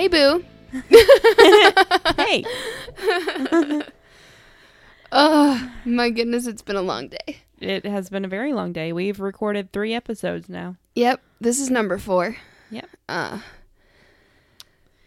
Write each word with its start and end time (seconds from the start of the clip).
Hey, 0.00 0.08
Boo. 0.08 0.42
hey. 2.16 2.42
Oh, 5.12 5.72
my 5.84 6.08
goodness, 6.08 6.46
it's 6.46 6.62
been 6.62 6.76
a 6.76 6.82
long 6.82 7.08
day. 7.08 7.38
It 7.58 7.84
has 7.84 8.08
been 8.08 8.24
a 8.24 8.28
very 8.28 8.54
long 8.54 8.72
day. 8.72 8.92
We've 8.94 9.20
recorded 9.20 9.72
three 9.72 9.92
episodes 9.92 10.48
now. 10.48 10.76
Yep, 10.94 11.20
this 11.40 11.60
is 11.60 11.68
number 11.68 11.98
four. 11.98 12.36
Yep. 12.70 12.88
Uh, 13.08 13.40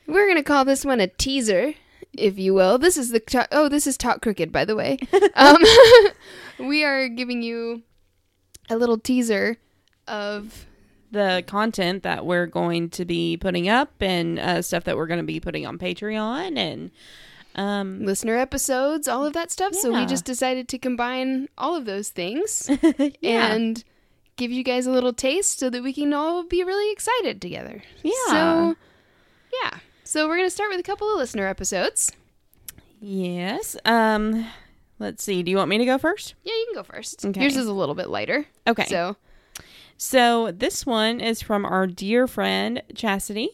we're 0.06 0.28
gonna 0.28 0.44
call 0.44 0.64
this 0.64 0.86
one 0.86 1.00
a 1.00 1.08
teaser, 1.08 1.74
if 2.12 2.38
you 2.38 2.54
will. 2.54 2.78
This 2.78 2.96
is 2.96 3.10
the 3.10 3.22
to- 3.22 3.48
oh, 3.52 3.70
this 3.70 3.88
is 3.88 3.98
Talk 3.98 4.22
Crooked, 4.22 4.52
by 4.52 4.64
the 4.66 4.76
way. 4.76 5.00
um, 5.36 5.58
we 6.60 6.84
are 6.84 7.08
giving 7.08 7.42
you 7.42 7.82
a 8.70 8.76
little 8.76 9.00
teaser 9.00 9.58
of 10.08 10.68
The 11.14 11.44
content 11.46 12.02
that 12.04 12.26
we're 12.26 12.48
going 12.48 12.90
to 12.92 13.06
be 13.06 13.38
putting 13.38 13.70
up 13.70 13.92
and 14.02 14.40
uh, 14.40 14.62
stuff 14.64 14.86
that 14.86 14.98
we're 14.98 15.06
going 15.06 15.20
to 15.20 15.26
be 15.26 15.40
putting 15.40 15.66
on 15.66 15.78
Patreon 15.78 16.58
and 16.58 16.90
um, 17.56 18.04
listener 18.04 18.36
episodes, 18.36 19.08
all 19.08 19.24
of 19.26 19.34
that 19.34 19.52
stuff. 19.52 19.76
So 19.76 19.94
we 19.94 20.06
just 20.08 20.26
decided 20.26 20.68
to 20.70 20.80
combine 20.80 21.50
all 21.56 21.76
of 21.76 21.86
those 21.86 22.10
things 22.10 22.68
yeah. 23.22 23.54
and 23.54 23.84
give 24.38 24.52
you 24.52 24.64
guys 24.64 24.88
a 24.88 24.92
little 24.92 25.14
taste 25.14 25.60
so 25.60 25.70
that 25.70 25.84
we 25.84 25.94
can 25.94 26.14
all 26.14 26.44
be 26.44 26.64
really 26.64 26.92
excited 26.92 27.42
together. 27.42 27.84
Yeah. 28.02 28.12
So, 28.28 28.76
yeah. 29.62 29.78
So 30.04 30.28
we're 30.28 30.38
gonna 30.38 30.50
start 30.50 30.72
with 30.72 30.80
a 30.80 30.84
couple 30.84 31.12
of 31.12 31.18
listener 31.18 31.48
episodes. 31.48 32.12
yes. 33.00 33.78
Um, 33.86 34.48
let's 35.00 35.24
see. 35.24 35.44
Do 35.44 35.52
you 35.52 35.58
want 35.58 35.70
me 35.70 35.78
to 35.78 35.86
go 35.86 35.98
first? 35.98 36.34
Yeah, 36.44 36.54
you 36.54 36.66
can 36.72 36.82
go 36.82 36.84
first. 36.84 37.24
Okay. 37.24 37.42
Yours 37.42 37.56
is 37.56 37.68
a 37.68 37.74
little 37.74 37.96
bit 37.96 38.10
lighter. 38.10 38.46
Okay. 38.68 38.86
So 38.86 39.16
So 39.98 40.52
this 40.52 40.86
one 40.86 41.20
is 41.20 41.42
from 41.42 41.66
our 41.66 41.88
dear 41.88 42.28
friend 42.28 42.82
Chastity. 42.96 43.50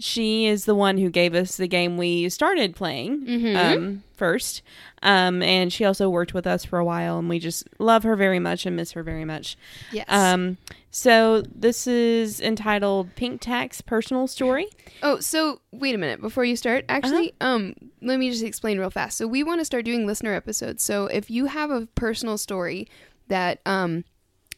She 0.00 0.46
is 0.46 0.64
the 0.64 0.76
one 0.76 0.96
who 0.98 1.10
gave 1.10 1.34
us 1.34 1.56
the 1.56 1.66
game 1.66 1.96
we 1.96 2.28
started 2.28 2.76
playing 2.76 3.22
Mhm. 3.26 3.56
um, 3.56 4.02
first, 4.14 4.62
um, 5.02 5.42
and 5.42 5.72
she 5.72 5.84
also 5.84 6.08
worked 6.08 6.32
with 6.34 6.46
us 6.46 6.64
for 6.64 6.78
a 6.78 6.84
while, 6.84 7.18
and 7.18 7.28
we 7.28 7.40
just 7.40 7.64
love 7.80 8.04
her 8.04 8.14
very 8.14 8.38
much 8.38 8.64
and 8.64 8.76
miss 8.76 8.92
her 8.92 9.02
very 9.02 9.24
much. 9.24 9.56
yes. 9.90 10.04
Um, 10.08 10.56
so 10.92 11.42
this 11.52 11.88
is 11.88 12.40
entitled 12.40 13.12
"Pink 13.16 13.40
Tax 13.40 13.80
Personal 13.80 14.28
Story." 14.28 14.68
oh, 15.02 15.18
so 15.18 15.60
wait 15.72 15.96
a 15.96 15.98
minute 15.98 16.20
before 16.20 16.44
you 16.44 16.54
start. 16.54 16.84
Actually, 16.88 17.32
um, 17.40 17.74
let 18.00 18.20
me 18.20 18.30
just 18.30 18.44
explain 18.44 18.78
real 18.78 18.90
fast. 18.90 19.18
So 19.18 19.26
we 19.26 19.42
want 19.42 19.60
to 19.60 19.64
start 19.64 19.84
doing 19.84 20.06
listener 20.06 20.32
episodes. 20.32 20.82
So 20.84 21.06
if 21.06 21.28
you 21.28 21.46
have 21.46 21.70
a 21.72 21.86
personal 21.96 22.38
story 22.38 22.86
that 23.26 23.58
um 23.66 24.04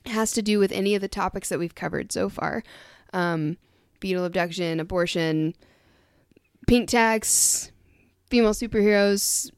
has 0.06 0.32
to 0.32 0.42
do 0.42 0.58
with 0.58 0.72
any 0.72 0.94
of 0.94 1.00
the 1.00 1.08
topics 1.08 1.48
that 1.48 1.58
we've 1.58 1.74
covered 1.74 2.12
so 2.12 2.28
far, 2.28 2.62
um, 3.12 3.56
fetal 4.00 4.24
abduction, 4.24 4.80
abortion, 4.80 5.54
pink 6.66 6.88
tax, 6.88 7.70
female 8.28 8.54
superheroes. 8.54 9.50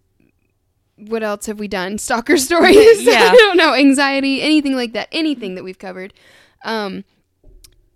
What 0.97 1.23
else 1.23 1.47
have 1.47 1.59
we 1.59 1.69
done? 1.69 1.99
Stalker 1.99 2.37
stories. 2.37 3.03
Yeah. 3.03 3.31
I 3.33 3.37
don't 3.37 3.57
know. 3.57 3.75
Anxiety, 3.75 4.43
anything 4.43 4.75
like 4.75 4.93
that. 4.93 5.09
Anything 5.13 5.55
that 5.57 5.65
we've 5.65 5.79
covered. 5.79 6.15
Um, 6.65 7.05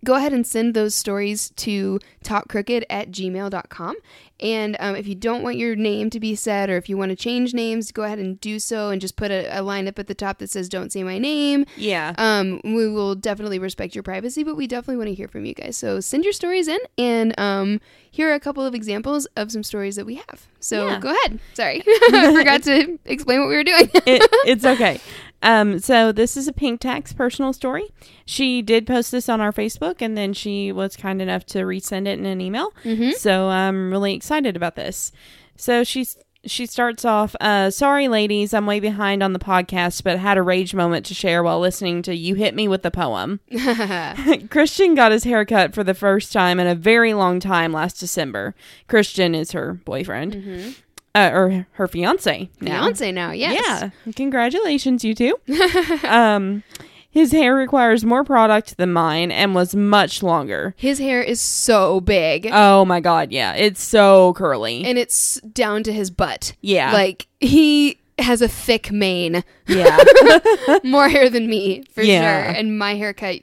go 0.05 0.15
ahead 0.15 0.33
and 0.33 0.47
send 0.47 0.75
those 0.75 0.95
stories 0.95 1.51
to 1.57 1.99
talkcrooked 2.25 2.85
at 2.91 3.11
gmail.com. 3.11 3.97
And 4.39 4.77
um, 4.81 4.95
if 4.97 5.07
you 5.09 5.15
don't 5.15 5.43
want 5.43 5.57
your 5.57 5.75
name 5.75 6.11
to 6.11 6.21
be 6.21 6.35
said 6.35 6.69
or 6.69 6.77
if 6.77 6.91
you 6.91 6.99
want 6.99 7.09
to 7.09 7.17
change 7.17 7.55
names, 7.55 7.91
go 7.91 8.03
ahead 8.03 8.19
and 8.19 8.39
do 8.39 8.59
so 8.59 8.91
and 8.91 9.01
just 9.01 9.17
put 9.17 9.31
a, 9.31 9.49
a 9.59 9.63
line 9.63 9.89
up 9.89 9.99
at 9.99 10.09
the 10.09 10.15
top 10.15 10.39
that 10.39 10.51
says, 10.51 10.69
Don't 10.69 10.93
say 10.93 11.03
my 11.03 11.19
name. 11.19 11.65
Yeah, 11.77 12.13
Um, 12.19 12.61
we 12.63 12.87
will 12.87 13.15
definitely 13.15 13.59
respect 13.59 13.95
your 13.95 14.03
privacy, 14.03 14.45
but 14.45 14.55
we 14.55 14.67
definitely 14.67 14.99
want 14.99 15.09
to 15.09 15.15
hear 15.15 15.27
from 15.29 15.47
you 15.47 15.55
guys. 15.55 15.77
So 15.79 16.01
send 16.01 16.23
your 16.25 16.35
stories 16.35 16.69
in, 16.69 16.79
and 16.99 17.39
um, 17.41 17.81
here 18.11 18.31
are 18.31 18.35
a 18.35 18.41
couple 18.41 18.63
of 18.65 18.75
examples 18.75 19.25
of 19.37 19.51
some 19.51 19.63
stories 19.63 19.97
that 19.97 20.05
we 20.05 20.17
have. 20.17 20.47
So 20.61 20.87
Yeah. 20.87 21.01
go 21.01 21.09
ahead. 21.15 21.39
Sorry, 21.55 21.83
I 21.87 22.35
forgot 22.37 22.63
to 22.65 22.99
explain 23.07 23.41
what 23.41 23.49
we 23.49 23.57
were 23.57 23.65
doing. 23.65 23.89
it, 24.07 24.23
it's 24.45 24.67
okay. 24.67 25.01
Um, 25.43 25.79
so 25.79 26.13
this 26.13 26.37
is 26.37 26.49
a 26.49 26.53
pink 26.53 26.81
tax 26.81 27.13
personal 27.13 27.53
story. 27.53 27.85
She 28.25 28.63
did 28.63 28.87
post 28.87 29.13
this 29.13 29.29
on 29.29 29.41
our 29.41 29.53
Facebook, 29.53 30.01
and 30.01 30.17
then 30.17 30.33
she 30.33 30.73
was 30.73 30.97
kind 30.97 31.21
enough 31.23 31.45
to 31.47 31.59
resend 31.61 32.07
it 32.09 32.19
in 32.19 32.27
an 32.27 32.41
email. 32.41 32.73
Mhm. 32.85 33.13
So 33.15 33.49
I'm 33.49 33.91
really 33.91 34.15
excited 34.15 34.57
about 34.57 34.77
this. 34.77 35.13
So 35.57 35.85
she's 35.85 36.17
she 36.45 36.65
starts 36.65 37.05
off. 37.05 37.35
Uh, 37.41 37.71
Sorry, 37.71 38.07
ladies, 38.07 38.55
I'm 38.55 38.67
way 38.67 38.79
behind 38.79 39.21
on 39.21 39.33
the 39.33 39.41
podcast, 39.41 40.05
but 40.05 40.17
had 40.21 40.39
a 40.39 40.43
rage 40.43 40.75
moment 40.77 41.05
to 41.07 41.15
share 41.15 41.43
while 41.43 41.59
listening 41.59 42.03
to 42.03 42.15
"You 42.15 42.37
Hit 42.37 42.55
Me 42.55 42.69
with 42.69 42.83
the 42.83 42.91
Poem." 42.93 43.41
Christian 44.51 44.95
got 44.95 45.11
his 45.13 45.25
haircut 45.25 45.75
for 45.75 45.83
the 45.83 45.95
first 45.95 46.33
time 46.33 46.61
in 46.61 46.67
a 46.69 46.75
very 46.77 47.15
long 47.15 47.41
time 47.41 47.73
last 47.73 47.99
December. 47.99 48.55
Christian 48.89 49.35
is 49.35 49.53
her 49.53 49.73
boyfriend, 49.85 50.77
uh, 51.17 51.31
or 51.33 51.67
her 51.73 51.89
fiance 51.89 52.51
now. 52.61 52.89
Beyonce 52.89 53.13
now, 53.15 53.31
yes. 53.33 53.61
Yeah. 54.07 54.13
Congratulations, 54.15 55.03
you 55.05 55.15
two. 55.15 55.39
um, 56.05 56.63
his 57.11 57.33
hair 57.33 57.55
requires 57.55 58.05
more 58.05 58.25
product 58.25 58.77
than 58.77 58.93
mine 58.93 59.33
and 59.33 59.55
was 59.55 59.75
much 59.75 60.23
longer. 60.23 60.75
His 60.77 60.99
hair 60.99 61.23
is 61.23 61.41
so 61.41 62.01
big, 62.01 62.49
Oh 62.53 62.85
my 62.85 63.01
god, 63.01 63.33
yeah. 63.33 63.55
It's 63.55 63.83
so 63.83 64.35
curly. 64.35 64.85
and 64.85 64.99
it's 64.99 65.41
down 65.41 65.83
to 65.85 65.93
his 65.93 66.11
butt. 66.11 66.55
yeah. 66.61 66.93
Like 66.93 67.27
he 67.41 67.99
has 68.19 68.41
a 68.43 68.49
thick 68.49 68.91
mane, 68.93 69.45
yeah. 69.67 69.99
more 70.85 71.09
hair 71.09 71.29
than 71.29 71.47
me 71.49 71.85
for 71.93 72.03
Yeah. 72.03 72.45
sure. 72.47 72.55
And 72.55 72.79
my 72.79 72.95
haircut, 72.95 73.41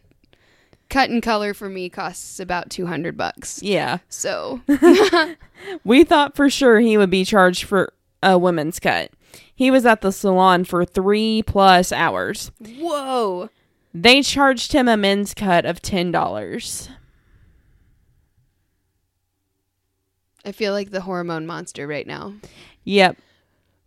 cut 0.93 1.09
and 1.09 1.23
color 1.23 1.53
for 1.53 1.69
me 1.69 1.89
costs 1.89 2.39
about 2.39 2.69
two 2.69 2.85
hundred 2.85 3.17
bucks. 3.17 3.61
yeah. 3.63 3.97
So 4.09 4.61
We 5.83 6.03
thought 6.03 6.35
for 6.35 6.49
sure 6.49 6.79
he 6.79 6.97
would 6.97 7.09
be 7.09 7.25
charged 7.25 7.63
for 7.63 7.91
a 8.21 8.37
women's 8.37 8.79
cut. 8.79 9.11
He 9.55 9.71
was 9.71 9.85
at 9.85 10.01
the 10.01 10.11
salon 10.11 10.63
for 10.65 10.85
three 10.85 11.43
plus 11.45 11.91
hours. 11.91 12.51
whoa. 12.59 13.49
They 13.93 14.21
charged 14.23 14.73
him 14.73 14.87
a 14.87 14.97
men's 14.97 15.33
cut 15.35 15.65
of 15.65 15.79
$10. 15.81 16.89
I 20.45 20.51
feel 20.51 20.73
like 20.73 20.89
the 20.89 21.01
hormone 21.01 21.45
monster 21.45 21.85
right 21.87 22.07
now. 22.07 22.33
Yep. 22.85 23.17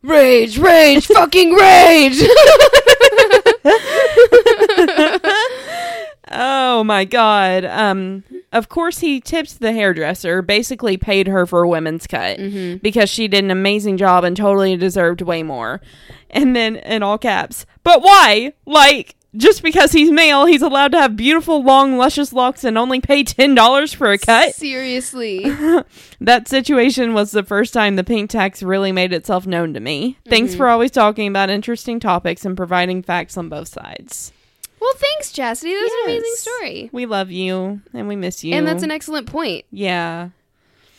Rage, 0.02 0.58
rage, 0.58 1.06
fucking 1.08 1.54
rage. 1.54 2.22
Oh 6.76 6.84
my 6.84 7.04
god. 7.04 7.64
Um 7.64 8.22
of 8.52 8.68
course 8.68 8.98
he 9.00 9.20
tipped 9.20 9.60
the 9.60 9.72
hairdresser, 9.72 10.42
basically 10.42 10.96
paid 10.96 11.26
her 11.28 11.46
for 11.46 11.62
a 11.62 11.68
women's 11.68 12.06
cut 12.06 12.38
Mm-hmm. 12.38 12.78
because 12.78 13.08
she 13.10 13.28
did 13.28 13.44
an 13.44 13.50
amazing 13.50 13.96
job 13.96 14.24
and 14.24 14.36
totally 14.36 14.76
deserved 14.76 15.20
way 15.22 15.42
more. 15.42 15.80
And 16.30 16.54
then 16.54 16.76
in 16.76 17.02
all 17.02 17.18
caps, 17.18 17.66
but 17.82 18.02
why? 18.02 18.52
Like 18.66 19.14
just 19.36 19.62
because 19.62 19.92
he's 19.92 20.10
male, 20.10 20.46
he's 20.46 20.62
allowed 20.62 20.92
to 20.92 20.98
have 20.98 21.14
beautiful, 21.14 21.62
long, 21.62 21.98
luscious 21.98 22.32
locks 22.32 22.64
and 22.64 22.78
only 22.78 23.00
pay 23.00 23.22
ten 23.22 23.54
dollars 23.54 23.92
for 23.92 24.10
a 24.10 24.18
cut. 24.18 24.54
Seriously. 24.54 25.44
That 26.20 26.48
situation 26.48 27.12
was 27.12 27.32
the 27.32 27.42
first 27.42 27.74
time 27.74 27.96
the 27.96 28.04
pink 28.04 28.30
tax 28.30 28.62
really 28.62 28.90
made 28.92 29.12
itself 29.12 29.46
known 29.46 29.74
to 29.74 29.80
me. 29.80 30.18
Thanks 30.28 30.52
Mm-hmm. 30.52 30.58
for 30.58 30.68
always 30.68 30.90
talking 30.90 31.28
about 31.28 31.50
interesting 31.50 32.00
topics 32.00 32.44
and 32.46 32.56
providing 32.56 33.02
facts 33.02 33.36
on 33.36 33.48
both 33.50 33.68
sides. 33.68 34.32
Well, 34.80 34.92
thanks, 34.96 35.32
Chastity. 35.32 35.72
That 35.74 35.80
was 35.82 35.92
an 35.92 36.10
amazing 36.10 36.30
Yes. 36.32 36.38
story. 36.40 36.90
We 36.92 37.06
love 37.06 37.30
you 37.30 37.80
and 37.94 38.08
we 38.08 38.16
miss 38.16 38.44
you. 38.44 38.54
And 38.54 38.66
that's 38.66 38.82
an 38.82 38.90
excellent 38.90 39.26
point. 39.26 39.64
yeah. 39.70 40.30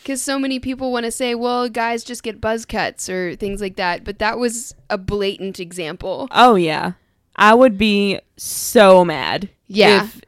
Because 0.01 0.21
so 0.21 0.39
many 0.39 0.57
people 0.61 0.93
want 0.93 1.03
to 1.05 1.11
say, 1.11 1.35
well, 1.35 1.67
guys 1.67 2.01
just 2.05 2.23
get 2.23 2.39
buzz 2.39 2.65
cuts 2.65 3.09
or 3.09 3.35
things 3.35 3.59
like 3.59 3.75
that. 3.75 4.05
But 4.05 4.19
that 4.19 4.39
was 4.39 4.73
a 4.89 4.97
blatant 4.97 5.59
example. 5.59 6.29
Oh 6.31 6.55
yeah. 6.55 6.93
I 7.35 7.53
would 7.53 7.77
be 7.77 8.21
so 8.37 9.03
mad. 9.03 9.49
Yeah. 9.67 10.05
If 10.05 10.21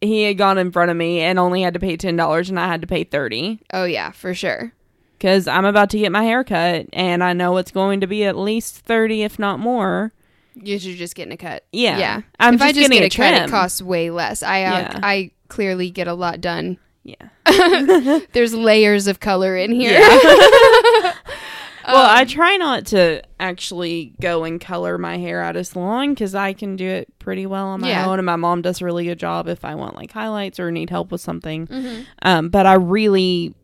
he 0.00 0.22
had 0.22 0.38
gone 0.38 0.56
in 0.56 0.70
front 0.70 0.92
of 0.92 0.96
me 0.96 1.18
and 1.18 1.36
only 1.40 1.62
had 1.62 1.74
to 1.74 1.80
pay 1.80 1.96
ten 1.96 2.14
dollars 2.14 2.48
and 2.48 2.60
I 2.60 2.68
had 2.68 2.80
to 2.82 2.86
pay 2.86 3.02
thirty. 3.02 3.58
Oh, 3.72 3.84
yeah, 3.84 4.12
for 4.12 4.34
sure. 4.34 4.72
Because 5.18 5.48
I'm 5.48 5.64
about 5.64 5.90
to 5.90 5.98
get 5.98 6.12
my 6.12 6.22
hair 6.22 6.44
cut 6.44 6.86
and 6.92 7.24
I 7.24 7.32
know 7.32 7.56
it's 7.56 7.72
going 7.72 8.00
to 8.02 8.06
be 8.06 8.22
at 8.24 8.36
least 8.36 8.76
thirty, 8.84 9.22
if 9.24 9.36
not 9.38 9.58
more. 9.58 10.12
You're 10.54 10.78
just 10.78 11.14
getting 11.14 11.32
a 11.32 11.36
cut. 11.36 11.64
Yeah. 11.72 11.98
Yeah. 11.98 12.20
I'm 12.38 12.54
if 12.54 12.62
I 12.62 12.66
just 12.68 12.76
just 12.76 12.90
getting 12.90 13.02
get 13.08 13.18
a, 13.18 13.22
a 13.22 13.30
cut, 13.38 13.48
it 13.48 13.50
costs 13.50 13.82
way 13.82 14.10
less. 14.10 14.42
I 14.42 14.62
uh, 14.64 14.70
Yeah. 14.80 15.00
I 15.02 15.30
clearly 15.48 15.90
get 15.90 16.06
a 16.08 16.14
lot 16.14 16.40
done. 16.40 16.78
Yeah. 17.02 17.28
There's 18.32 18.54
layers 18.54 19.06
of 19.06 19.20
color 19.20 19.56
in 19.56 19.72
here. 19.72 19.98
well, 20.00 21.12
I 21.86 22.24
try 22.26 22.56
not 22.56 22.86
to 22.86 23.22
actually 23.38 24.14
go 24.20 24.44
and 24.44 24.60
color 24.60 24.96
my 24.96 25.18
hair 25.18 25.42
at 25.42 25.56
a 25.56 25.64
salon 25.64 26.10
because 26.10 26.34
I 26.34 26.52
can 26.54 26.76
do 26.76 26.86
it 26.88 27.12
pretty 27.18 27.44
well 27.46 27.66
on 27.66 27.82
my 27.82 27.88
Yeah. 27.90 28.06
own, 28.06 28.18
and 28.18 28.24
my 28.26 28.36
mom 28.36 28.62
does 28.62 28.80
a 28.80 28.84
really 28.84 29.04
good 29.04 29.18
job 29.18 29.48
if 29.48 29.64
I 29.64 29.74
want 29.74 29.96
like 29.96 30.12
highlights 30.12 30.58
or 30.58 30.70
need 30.70 30.88
help 30.90 31.12
with 31.12 31.20
something. 31.20 31.66
Mm-hmm. 31.66 32.02
Um, 32.22 32.48
but 32.48 32.64
I 32.64 32.74
really, 32.74 33.54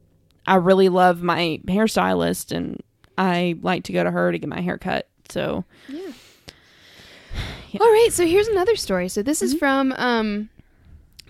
I 0.46 0.56
really 0.56 0.88
love 0.90 1.22
my 1.22 1.60
hairstylist, 1.66 2.54
and 2.54 2.82
I 3.16 3.56
like 3.62 3.84
to 3.84 3.92
go 3.92 4.04
to 4.04 4.10
her 4.10 4.32
to 4.32 4.38
get 4.38 4.48
my 4.50 4.60
hair 4.60 4.76
cut. 4.76 5.08
So 5.30 5.64
All 7.80 7.86
right, 7.86 8.08
so 8.10 8.26
here's 8.26 8.48
another 8.48 8.76
story. 8.76 9.08
So 9.08 9.22
this 9.22 9.38
Mm-hmm. 9.38 9.44
is 9.54 9.54
from 9.58 9.92
um 9.92 10.48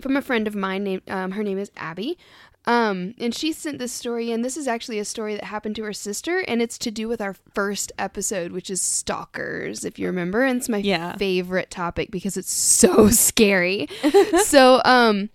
from 0.01 0.17
a 0.17 0.21
friend 0.21 0.47
of 0.47 0.55
mine 0.55 0.83
named 0.83 1.03
um 1.09 1.31
her 1.31 1.43
name 1.43 1.57
is 1.57 1.71
Abby. 1.77 2.17
Um, 2.65 3.15
and 3.17 3.33
she 3.33 3.53
sent 3.53 3.79
this 3.79 3.91
story, 3.91 4.31
and 4.31 4.45
this 4.45 4.55
is 4.55 4.67
actually 4.67 4.99
a 4.99 5.05
story 5.05 5.33
that 5.33 5.45
happened 5.45 5.75
to 5.77 5.83
her 5.83 5.93
sister, 5.93 6.39
and 6.47 6.61
it's 6.61 6.77
to 6.77 6.91
do 6.91 7.07
with 7.07 7.19
our 7.19 7.33
first 7.55 7.91
episode, 7.97 8.51
which 8.51 8.69
is 8.69 8.79
stalkers, 8.83 9.83
if 9.83 9.97
you 9.97 10.05
remember. 10.05 10.43
And 10.43 10.57
it's 10.59 10.69
my 10.69 10.77
Yeah. 10.77 11.15
favorite 11.17 11.71
topic 11.71 12.11
because 12.11 12.37
it's 12.37 12.53
so 12.53 13.09
scary. 13.09 13.87
so, 14.43 14.79
um, 14.85 15.31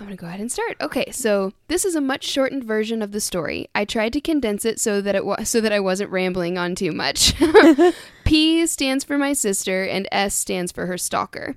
I'm 0.00 0.06
gonna 0.06 0.16
go 0.16 0.28
ahead 0.28 0.40
and 0.40 0.50
start. 0.50 0.78
Okay, 0.80 1.10
so 1.12 1.52
this 1.68 1.84
is 1.84 1.94
a 1.94 2.00
much 2.00 2.24
shortened 2.24 2.64
version 2.64 3.02
of 3.02 3.12
the 3.12 3.20
story. 3.20 3.68
I 3.74 3.84
tried 3.84 4.14
to 4.14 4.20
condense 4.22 4.64
it 4.64 4.80
so 4.80 5.02
that 5.02 5.14
it 5.14 5.26
was 5.26 5.50
so 5.50 5.60
that 5.60 5.74
I 5.74 5.80
wasn't 5.80 6.10
rambling 6.10 6.56
on 6.56 6.74
too 6.74 6.90
much. 6.90 7.34
P 8.24 8.66
stands 8.66 9.04
for 9.04 9.18
my 9.18 9.34
sister, 9.34 9.84
and 9.84 10.08
S 10.10 10.34
stands 10.34 10.72
for 10.72 10.86
her 10.86 10.96
stalker. 10.96 11.56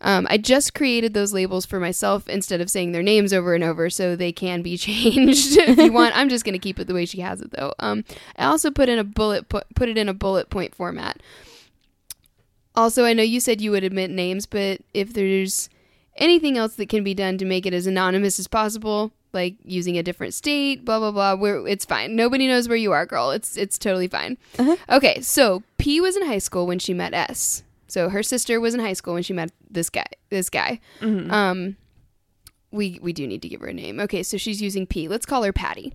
Um, 0.00 0.28
I 0.30 0.38
just 0.38 0.74
created 0.74 1.12
those 1.12 1.32
labels 1.32 1.66
for 1.66 1.80
myself 1.80 2.28
instead 2.28 2.60
of 2.60 2.70
saying 2.70 2.92
their 2.92 3.02
names 3.02 3.32
over 3.32 3.52
and 3.52 3.64
over, 3.64 3.90
so 3.90 4.14
they 4.14 4.30
can 4.30 4.62
be 4.62 4.76
changed 4.78 5.56
if 5.56 5.76
you 5.76 5.92
want. 5.92 6.16
I'm 6.16 6.28
just 6.28 6.44
gonna 6.44 6.60
keep 6.60 6.78
it 6.78 6.86
the 6.86 6.94
way 6.94 7.04
she 7.04 7.20
has 7.20 7.40
it, 7.40 7.50
though. 7.50 7.74
Um, 7.80 8.04
I 8.36 8.44
also 8.44 8.70
put 8.70 8.90
in 8.90 9.00
a 9.00 9.04
bullet 9.04 9.48
put, 9.48 9.66
put 9.74 9.88
it 9.88 9.98
in 9.98 10.08
a 10.08 10.14
bullet 10.14 10.50
point 10.50 10.72
format. 10.72 11.20
Also, 12.76 13.04
I 13.04 13.12
know 13.12 13.24
you 13.24 13.40
said 13.40 13.60
you 13.60 13.72
would 13.72 13.82
admit 13.82 14.12
names, 14.12 14.46
but 14.46 14.82
if 14.94 15.12
there's 15.14 15.68
anything 16.16 16.56
else 16.56 16.74
that 16.76 16.88
can 16.88 17.02
be 17.04 17.14
done 17.14 17.38
to 17.38 17.44
make 17.44 17.66
it 17.66 17.74
as 17.74 17.86
anonymous 17.86 18.38
as 18.38 18.46
possible, 18.48 19.12
like 19.32 19.56
using 19.64 19.96
a 19.98 20.02
different 20.02 20.34
state, 20.34 20.84
blah 20.84 20.98
blah 20.98 21.10
blah, 21.12 21.34
where 21.34 21.66
it's 21.66 21.84
fine. 21.84 22.14
Nobody 22.16 22.46
knows 22.46 22.68
where 22.68 22.76
you 22.76 22.92
are, 22.92 23.06
girl. 23.06 23.30
It's 23.30 23.56
it's 23.56 23.78
totally 23.78 24.08
fine. 24.08 24.36
Uh-huh. 24.58 24.76
Okay, 24.90 25.20
so 25.20 25.62
P 25.78 26.00
was 26.00 26.16
in 26.16 26.26
high 26.26 26.38
school 26.38 26.66
when 26.66 26.78
she 26.78 26.92
met 26.94 27.14
S. 27.14 27.62
So 27.88 28.08
her 28.08 28.22
sister 28.22 28.58
was 28.60 28.72
in 28.74 28.80
high 28.80 28.92
school 28.94 29.14
when 29.14 29.22
she 29.22 29.32
met 29.32 29.52
this 29.70 29.90
guy. 29.90 30.06
This 30.30 30.48
guy. 30.48 30.80
Mhm. 31.00 31.30
Um, 31.30 31.76
we 32.70 32.98
we 33.02 33.12
do 33.12 33.26
need 33.26 33.42
to 33.42 33.48
give 33.48 33.60
her 33.60 33.66
a 33.68 33.74
name. 33.74 34.00
Okay, 34.00 34.22
so 34.22 34.36
she's 34.36 34.62
using 34.62 34.86
P. 34.86 35.08
Let's 35.08 35.26
call 35.26 35.42
her 35.42 35.52
Patty. 35.52 35.92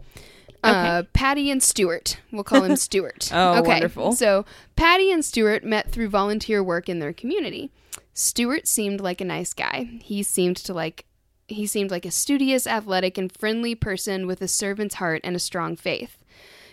Uh, 0.64 1.04
Patty 1.14 1.50
and 1.50 1.62
Stuart. 1.64 2.18
We'll 2.32 2.44
call 2.44 2.64
him 2.64 2.76
Stuart. 2.88 3.30
Oh, 3.34 3.60
okay. 3.60 3.68
wonderful. 3.70 4.12
So 4.14 4.44
Patty 4.76 5.12
and 5.12 5.24
Stuart 5.24 5.64
met 5.64 5.92
through 5.92 6.10
volunteer 6.10 6.62
work 6.64 6.90
in 6.90 7.00
their 7.00 7.14
community. 7.14 7.72
Stuart 8.20 8.68
seemed 8.68 9.00
like 9.00 9.22
a 9.22 9.26
nice 9.26 9.54
guy. 9.54 10.00
He 10.02 10.24
seemed 10.24 10.58
to 10.58 10.74
like 10.74 11.06
he 11.48 11.68
seemed 11.68 11.92
like 11.92 12.04
a 12.04 12.10
studious, 12.10 12.66
athletic, 12.66 13.16
and 13.16 13.32
friendly 13.32 13.76
person 13.76 14.26
with 14.26 14.42
a 14.42 14.48
servant's 14.48 14.96
heart 14.96 15.22
and 15.24 15.36
a 15.36 15.40
strong 15.40 15.76
faith. 15.76 16.18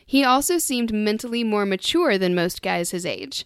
He 0.06 0.25
also 0.25 0.56
seemed 0.56 0.94
mentally 0.94 1.44
more 1.44 1.67
mature 1.67 2.17
than 2.17 2.35
most 2.35 2.62
guys 2.62 2.93
his 2.93 3.05
age. 3.05 3.44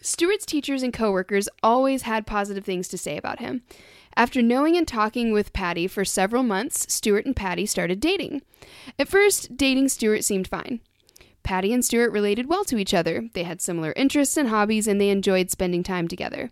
Stuart's 0.00 0.46
teachers 0.46 0.82
and 0.82 0.90
coworkers 0.90 1.50
always 1.62 2.02
had 2.02 2.26
positive 2.26 2.64
things 2.64 2.88
to 2.88 2.96
say 2.96 3.18
about 3.18 3.40
him. 3.40 3.60
After 4.16 4.40
knowing 4.40 4.74
and 4.74 4.88
talking 4.88 5.32
with 5.32 5.52
Patty 5.52 5.86
for 5.86 6.06
several 6.06 6.42
months, 6.42 6.90
Stuart 6.90 7.26
and 7.26 7.36
Patty 7.36 7.66
started 7.66 8.00
dating. 8.00 8.40
At 8.98 9.06
first, 9.08 9.54
dating 9.54 9.90
Stuart 9.90 10.24
seemed 10.24 10.48
fine. 10.48 10.80
Patty 11.42 11.74
and 11.74 11.84
Stuart 11.84 12.10
related 12.10 12.48
well 12.48 12.64
to 12.64 12.78
each 12.78 12.94
other. 12.94 13.28
They 13.34 13.42
had 13.42 13.60
similar 13.60 13.92
interests 13.96 14.38
and 14.38 14.48
hobbies, 14.48 14.88
and 14.88 14.98
they 14.98 15.10
enjoyed 15.10 15.50
spending 15.50 15.82
time 15.82 16.08
together. 16.08 16.50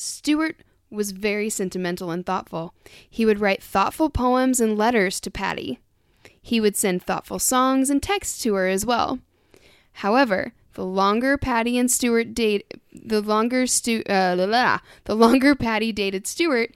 Stuart 0.00 0.56
was 0.90 1.10
very 1.10 1.50
sentimental 1.50 2.10
and 2.10 2.24
thoughtful. 2.24 2.74
He 3.08 3.26
would 3.26 3.40
write 3.40 3.62
thoughtful 3.62 4.10
poems 4.10 4.60
and 4.60 4.78
letters 4.78 5.20
to 5.20 5.30
Patty. 5.30 5.80
He 6.40 6.60
would 6.60 6.76
send 6.76 7.02
thoughtful 7.02 7.38
songs 7.38 7.90
and 7.90 8.02
texts 8.02 8.42
to 8.42 8.54
her 8.54 8.68
as 8.68 8.86
well. 8.86 9.18
However, 9.94 10.52
the 10.74 10.86
longer 10.86 11.36
Patty 11.36 11.76
and 11.76 11.90
Stuart 11.90 12.34
date, 12.34 12.72
the 12.92 13.20
longer 13.20 13.66
Stu, 13.66 14.02
uh, 14.08 14.34
la, 14.38 14.44
la, 14.44 14.78
the 15.04 15.16
longer 15.16 15.54
Patty 15.54 15.92
dated 15.92 16.26
Stuart, 16.26 16.70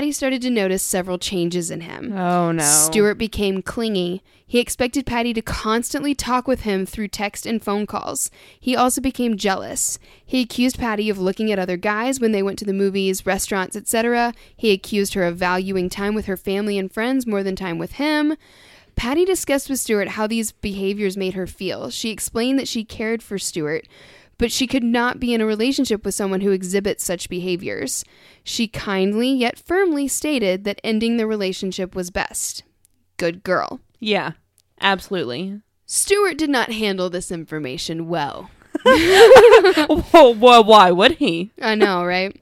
Patty 0.00 0.12
started 0.12 0.40
to 0.40 0.48
notice 0.48 0.82
several 0.82 1.18
changes 1.18 1.70
in 1.70 1.82
him. 1.82 2.16
Oh 2.16 2.52
no. 2.52 2.62
Stuart 2.62 3.16
became 3.16 3.60
clingy. 3.60 4.22
He 4.46 4.58
expected 4.58 5.04
Patty 5.04 5.34
to 5.34 5.42
constantly 5.42 6.14
talk 6.14 6.48
with 6.48 6.62
him 6.62 6.86
through 6.86 7.08
text 7.08 7.44
and 7.44 7.62
phone 7.62 7.86
calls. 7.86 8.30
He 8.58 8.74
also 8.74 9.02
became 9.02 9.36
jealous. 9.36 9.98
He 10.24 10.40
accused 10.40 10.78
Patty 10.78 11.10
of 11.10 11.18
looking 11.18 11.52
at 11.52 11.58
other 11.58 11.76
guys 11.76 12.18
when 12.18 12.32
they 12.32 12.42
went 12.42 12.58
to 12.60 12.64
the 12.64 12.72
movies, 12.72 13.26
restaurants, 13.26 13.76
etc. 13.76 14.32
He 14.56 14.72
accused 14.72 15.12
her 15.12 15.24
of 15.24 15.36
valuing 15.36 15.90
time 15.90 16.14
with 16.14 16.24
her 16.24 16.38
family 16.38 16.78
and 16.78 16.90
friends 16.90 17.26
more 17.26 17.42
than 17.42 17.54
time 17.54 17.76
with 17.76 17.92
him. 17.92 18.38
Patty 18.96 19.26
discussed 19.26 19.68
with 19.68 19.80
Stuart 19.80 20.08
how 20.08 20.26
these 20.26 20.52
behaviors 20.52 21.16
made 21.16 21.34
her 21.34 21.46
feel. 21.46 21.90
She 21.90 22.08
explained 22.08 22.58
that 22.58 22.68
she 22.68 22.84
cared 22.84 23.22
for 23.22 23.38
Stuart, 23.38 23.86
but 24.40 24.50
she 24.50 24.66
could 24.66 24.82
not 24.82 25.20
be 25.20 25.32
in 25.34 25.40
a 25.40 25.46
relationship 25.46 26.04
with 26.04 26.14
someone 26.14 26.40
who 26.40 26.50
exhibits 26.50 27.04
such 27.04 27.28
behaviors. 27.28 28.04
She 28.42 28.66
kindly 28.66 29.30
yet 29.30 29.58
firmly 29.58 30.08
stated 30.08 30.64
that 30.64 30.80
ending 30.82 31.16
the 31.18 31.26
relationship 31.26 31.94
was 31.94 32.10
best. 32.10 32.64
Good 33.18 33.44
girl. 33.44 33.80
Yeah. 33.98 34.32
Absolutely. 34.80 35.60
Stuart 35.84 36.38
did 36.38 36.48
not 36.50 36.72
handle 36.72 37.10
this 37.10 37.30
information 37.30 38.08
well. 38.08 38.50
Whoa, 38.84 40.62
why 40.62 40.90
would 40.90 41.12
he? 41.12 41.50
I 41.60 41.74
know, 41.74 42.04
right? 42.04 42.34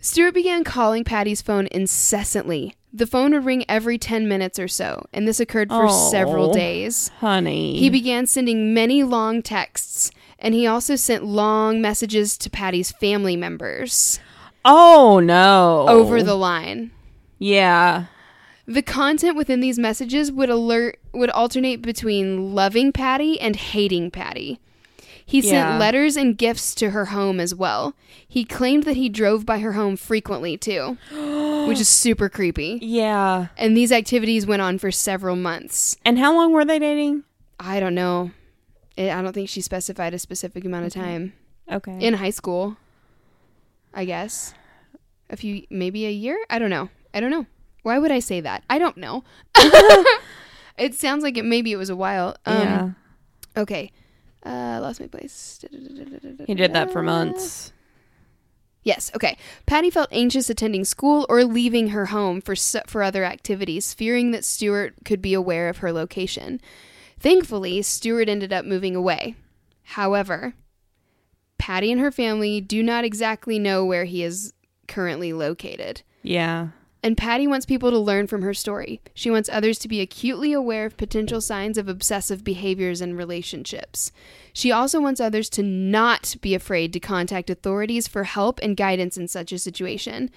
Stuart 0.00 0.32
began 0.32 0.64
calling 0.64 1.04
Patty's 1.04 1.42
phone 1.42 1.68
incessantly. 1.70 2.74
The 2.92 3.06
phone 3.06 3.32
would 3.32 3.44
ring 3.44 3.64
every 3.68 3.98
10 3.98 4.28
minutes 4.28 4.58
or 4.58 4.68
so, 4.68 5.06
and 5.12 5.26
this 5.26 5.40
occurred 5.40 5.68
for 5.70 5.86
Oh. 5.88 6.10
several 6.10 6.52
days. 6.52 7.08
Honey. 7.20 7.78
He 7.78 7.88
began 7.88 8.26
sending 8.26 8.74
many 8.74 9.02
long 9.02 9.42
texts, 9.42 10.10
and 10.42 10.52
he 10.52 10.66
also 10.66 10.96
sent 10.96 11.24
long 11.24 11.80
messages 11.80 12.36
to 12.36 12.50
Patty's 12.50 12.90
family 12.92 13.36
members 13.36 14.20
oh 14.64 15.20
no. 15.22 15.86
over 15.88 16.22
the 16.22 16.34
line. 16.34 16.90
Yeah. 17.38 18.06
The 18.66 18.82
content 18.82 19.36
within 19.36 19.60
these 19.60 19.78
messages 19.78 20.30
would 20.30 20.50
alert 20.50 20.98
would 21.12 21.30
alternate 21.30 21.82
between 21.82 22.54
loving 22.54 22.92
Patty 22.92 23.40
and 23.40 23.56
hating 23.56 24.10
Patty. 24.10 24.60
He 25.24 25.40
Yeah. 25.40 25.50
sent 25.50 25.80
letters 25.80 26.16
and 26.16 26.36
gifts 26.36 26.74
to 26.76 26.90
her 26.90 27.06
home 27.06 27.40
as 27.40 27.54
well. 27.54 27.94
He 28.28 28.44
claimed 28.44 28.84
that 28.84 28.96
he 28.96 29.08
drove 29.08 29.46
by 29.46 29.60
her 29.60 29.72
home 29.72 29.96
frequently 29.96 30.56
too, 30.56 30.98
which 31.66 31.80
is 31.80 31.88
super 31.88 32.28
creepy. 32.28 32.78
Yeah. 32.82 33.46
And 33.56 33.76
these 33.76 33.92
activities 33.92 34.46
went 34.46 34.62
on 34.62 34.78
for 34.78 34.90
several 34.90 35.36
months. 35.36 35.96
And 36.04 36.18
how 36.18 36.34
long 36.34 36.52
were 36.52 36.64
they 36.64 36.78
dating? 36.78 37.24
I 37.58 37.78
don't 37.80 37.94
know. 37.94 38.32
It, 38.96 39.10
I 39.10 39.22
don't 39.22 39.32
think 39.32 39.48
she 39.48 39.60
specified 39.60 40.14
a 40.14 40.18
specific 40.18 40.64
amount 40.64 40.86
of 40.86 40.92
time. 40.92 41.32
Okay. 41.70 41.98
In 42.00 42.14
high 42.14 42.30
school, 42.30 42.76
I 43.94 44.04
guess. 44.04 44.54
A 45.30 45.36
few, 45.36 45.66
maybe 45.70 46.06
a 46.06 46.10
year? 46.10 46.38
I 46.50 46.58
don't 46.58 46.70
know. 46.70 46.90
I 47.14 47.20
don't 47.20 47.30
know. 47.30 47.46
Why 47.82 47.98
would 47.98 48.12
I 48.12 48.20
say 48.20 48.40
that? 48.40 48.64
I 48.68 48.78
don't 48.78 48.96
know. 48.96 49.24
it 50.78 50.94
sounds 50.94 51.22
like 51.22 51.36
it 51.36 51.44
maybe 51.44 51.72
it 51.72 51.76
was 51.76 51.90
a 51.90 51.96
while. 51.96 52.36
Um, 52.46 52.62
yeah. 52.62 52.90
Okay. 53.56 53.92
Uh, 54.44 54.78
lost 54.82 55.00
my 55.00 55.06
place. 55.06 55.64
He 56.46 56.54
did 56.54 56.72
that 56.74 56.92
for 56.92 57.02
months. 57.02 57.72
Yes. 58.84 59.12
Okay. 59.14 59.36
Patty 59.66 59.90
felt 59.90 60.08
anxious 60.10 60.50
attending 60.50 60.84
school 60.84 61.24
or 61.28 61.44
leaving 61.44 61.88
her 61.88 62.06
home 62.06 62.40
for 62.40 62.56
for 62.86 63.02
other 63.02 63.24
activities, 63.24 63.94
fearing 63.94 64.32
that 64.32 64.44
Stuart 64.44 64.94
could 65.04 65.22
be 65.22 65.34
aware 65.34 65.68
of 65.68 65.78
her 65.78 65.92
location. 65.92 66.60
Thankfully, 67.22 67.82
Stuart 67.82 68.28
ended 68.28 68.52
up 68.52 68.64
moving 68.64 68.96
away. 68.96 69.36
However, 69.84 70.54
Patty 71.56 71.92
and 71.92 72.00
her 72.00 72.10
family 72.10 72.60
do 72.60 72.82
not 72.82 73.04
exactly 73.04 73.60
know 73.60 73.84
where 73.84 74.06
he 74.06 74.24
is 74.24 74.52
currently 74.88 75.32
located. 75.32 76.02
Yeah. 76.24 76.70
And 77.00 77.16
Patty 77.16 77.46
wants 77.46 77.64
people 77.64 77.92
to 77.92 77.98
learn 77.98 78.26
from 78.26 78.42
her 78.42 78.52
story. 78.52 79.00
She 79.14 79.30
wants 79.30 79.48
others 79.52 79.78
to 79.78 79.88
be 79.88 80.00
acutely 80.00 80.52
aware 80.52 80.84
of 80.84 80.96
potential 80.96 81.40
signs 81.40 81.78
of 81.78 81.88
obsessive 81.88 82.42
behaviors 82.42 83.00
in 83.00 83.16
relationships. 83.16 84.10
She 84.52 84.72
also 84.72 85.00
wants 85.00 85.20
others 85.20 85.48
to 85.50 85.62
not 85.62 86.34
be 86.40 86.56
afraid 86.56 86.92
to 86.92 87.00
contact 87.00 87.50
authorities 87.50 88.08
for 88.08 88.24
help 88.24 88.58
and 88.64 88.76
guidance 88.76 89.16
in 89.16 89.28
such 89.28 89.52
a 89.52 89.58
situation. 89.58 90.28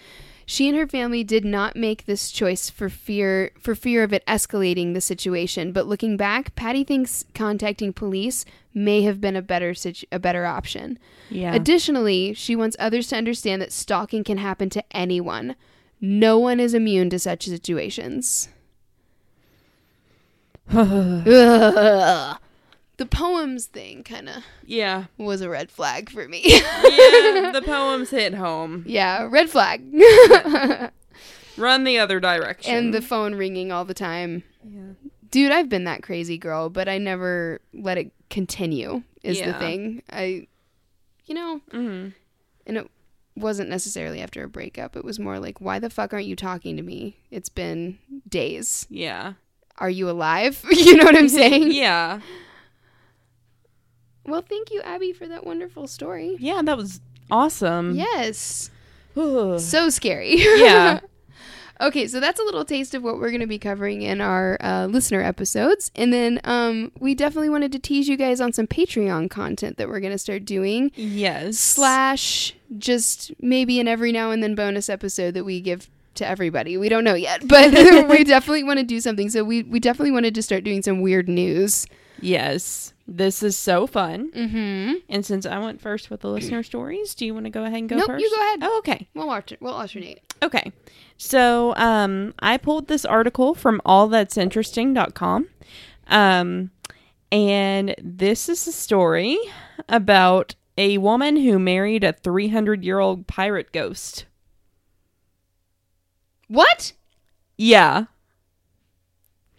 She 0.47 0.67
and 0.67 0.77
her 0.77 0.85
family 0.85 1.23
did 1.23 1.43
not 1.43 1.75
make 1.75 2.05
this 2.05 2.29
choice 2.31 2.69
for 2.69 2.87
fear 2.87 3.51
for 3.59 3.73
fear 3.73 4.03
of 4.03 4.13
it 4.13 4.23
escalating 4.27 4.93
the 4.93 5.01
situation, 5.01 5.71
but 5.71 5.87
looking 5.87 6.17
back, 6.17 6.55
Patty 6.55 6.83
thinks 6.83 7.25
contacting 7.33 7.91
police 7.93 8.45
may 8.73 9.01
have 9.01 9.19
been 9.19 9.35
a 9.35 9.41
better 9.41 9.73
situ- 9.73 10.05
a 10.11 10.19
better 10.19 10.45
option. 10.45 10.99
Yeah. 11.31 11.55
Additionally, 11.55 12.33
she 12.35 12.55
wants 12.55 12.75
others 12.77 13.07
to 13.07 13.15
understand 13.15 13.61
that 13.61 13.71
stalking 13.71 14.23
can 14.23 14.37
happen 14.37 14.69
to 14.71 14.83
anyone. 14.95 15.55
No 15.99 16.37
one 16.37 16.59
is 16.59 16.75
immune 16.75 17.09
to 17.09 17.17
such 17.17 17.45
situations. 17.45 18.49
Ugh. 20.71 22.37
The 22.97 23.05
poems 23.05 23.65
thing 23.65 24.03
kind 24.03 24.29
of 24.29 24.43
yeah. 24.65 25.05
was 25.17 25.41
a 25.41 25.49
red 25.49 25.69
flag 25.69 26.09
for 26.09 26.27
me. 26.27 26.41
Yeah. 26.45 27.51
the 27.53 27.61
poems 27.65 28.09
hit 28.09 28.33
home. 28.33 28.83
yeah, 28.87 29.27
red 29.29 29.49
flag. 29.49 29.81
Run 31.57 31.83
the 31.83 31.99
other 31.99 32.19
direction. 32.19 32.73
and 32.73 32.93
the 32.93 33.01
phone 33.01 33.35
ringing 33.35 33.71
all 33.71 33.85
the 33.85 33.93
time. 33.93 34.43
yeah. 34.63 34.93
Dude, 35.31 35.51
I've 35.51 35.67
been 35.67 35.83
that 35.83 36.01
crazy 36.01 36.37
girl, 36.37 36.69
but 36.69 36.87
I 36.87 36.97
never 36.97 37.59
let 37.73 37.97
it 37.97 38.11
continue. 38.29 39.03
Is 39.23 39.41
the 39.41 39.53
thing. 39.53 40.01
I 40.09 40.47
you 41.25 41.35
know, 41.35 41.61
hmm 41.71 42.09
and 42.67 42.77
it 42.77 42.89
wasn't 43.35 43.69
necessarily 43.69 44.21
after 44.21 44.43
a 44.43 44.49
breakup. 44.49 44.95
It 44.95 45.03
was 45.03 45.19
more 45.19 45.39
like, 45.39 45.59
why 45.61 45.79
the 45.79 45.89
fuck 45.89 46.13
aren't 46.13 46.25
you 46.25 46.35
talking 46.35 46.77
to 46.77 46.83
me? 46.83 47.17
It's 47.31 47.49
been 47.49 47.99
days. 48.27 48.87
Yeah. 48.89 49.33
Are 49.77 49.89
you 49.89 50.09
alive? 50.09 50.63
you 50.71 50.95
know 50.95 51.03
what 51.03 51.17
I'm 51.17 51.29
saying? 51.29 51.71
Yeah. 51.71 52.21
Well, 54.25 54.41
thank 54.41 54.71
you, 54.71 54.81
Abby, 54.81 55.13
for 55.13 55.27
that 55.27 55.45
wonderful 55.45 55.87
story. 55.87 56.35
Yeah, 56.39 56.61
that 56.63 56.77
was 56.77 56.99
awesome. 57.31 57.95
Yes. 57.95 58.69
So 59.59 59.89
scary. 59.89 60.35
Yeah. 60.39 60.99
okay, 61.79 62.07
so 62.07 62.19
that's 62.19 62.39
a 62.39 62.43
little 62.43 62.65
taste 62.65 62.93
of 62.95 63.03
what 63.03 63.17
we're 63.19 63.29
going 63.29 63.41
to 63.41 63.47
be 63.47 63.59
covering 63.59 64.01
in 64.01 64.19
our 64.21 64.57
uh, 64.61 64.87
listener 64.87 65.21
episodes. 65.21 65.91
And 65.95 66.11
then 66.11 66.39
um, 66.43 66.91
we 66.99 67.15
definitely 67.15 67.49
wanted 67.49 67.71
to 67.73 67.79
tease 67.79 68.07
you 68.07 68.17
guys 68.17 68.41
on 68.41 68.51
some 68.53 68.67
Patreon 68.67 69.29
content 69.29 69.77
that 69.77 69.87
we're 69.87 69.99
going 69.99 70.11
to 70.13 70.17
start 70.17 70.43
doing. 70.45 70.91
yes. 70.95 71.57
Slash, 71.59 72.53
just 72.77 73.31
maybe 73.39 73.79
an 73.79 73.87
every 73.87 74.11
now 74.11 74.31
and 74.31 74.41
then 74.43 74.55
bonus 74.55 74.89
episode 74.89 75.33
that 75.35 75.43
we 75.45 75.61
give 75.61 75.89
to 76.15 76.27
everybody. 76.27 76.77
We 76.77 76.89
don't 76.89 77.03
know 77.03 77.13
yet, 77.15 77.41
but 77.47 77.71
we 78.09 78.23
definitely 78.23 78.63
want 78.63 78.79
to 78.79 78.85
do 78.85 78.99
something. 78.99 79.29
So 79.29 79.43
we, 79.43 79.63
we 79.63 79.79
definitely 79.79 80.11
wanted 80.11 80.35
to 80.35 80.41
start 80.41 80.63
doing 80.63 80.81
some 80.81 81.01
weird 81.01 81.27
news. 81.29 81.87
Yes. 82.21 82.93
This 83.07 83.43
is 83.43 83.55
so 83.57 83.85
fun. 83.85 84.31
Mm-hmm. 84.31 84.93
And 85.09 85.25
since 85.25 85.45
I 85.45 85.59
went 85.59 85.79
first 85.79 86.09
with 86.09 86.21
the 86.21 86.29
listener 86.29 86.63
stories, 86.63 87.13
do 87.13 87.25
you 87.25 87.33
want 87.33 87.45
to 87.45 87.51
go 87.51 87.63
ahead 87.63 87.79
and 87.79 87.89
go 87.89 87.97
Nope, 87.97 88.07
first? 88.07 88.23
you 88.23 88.29
go 88.29 88.41
ahead. 88.41 88.59
Oh, 88.63 88.77
okay. 88.79 89.07
We'll 89.13 89.27
watch 89.27 89.51
it. 89.51 89.61
We'll 89.61 89.73
alternate. 89.73 90.21
Okay. 90.41 90.71
So 91.17 91.75
um, 91.75 92.33
I 92.39 92.57
pulled 92.57 92.87
this 92.87 93.05
article 93.05 93.53
from 93.53 93.81
allthat'sinteresting.com. 93.85 95.47
Um, 96.07 96.71
and 97.31 97.95
this 98.01 98.49
is 98.49 98.67
a 98.67 98.71
story 98.71 99.37
about 99.89 100.55
a 100.77 100.97
woman 100.97 101.37
who 101.37 101.57
married 101.59 102.03
a 102.03 102.13
300 102.13 102.83
year 102.83 102.99
old 102.99 103.27
pirate 103.27 103.71
ghost. 103.71 104.25
What? 106.47 106.93
Yeah. 107.57 108.05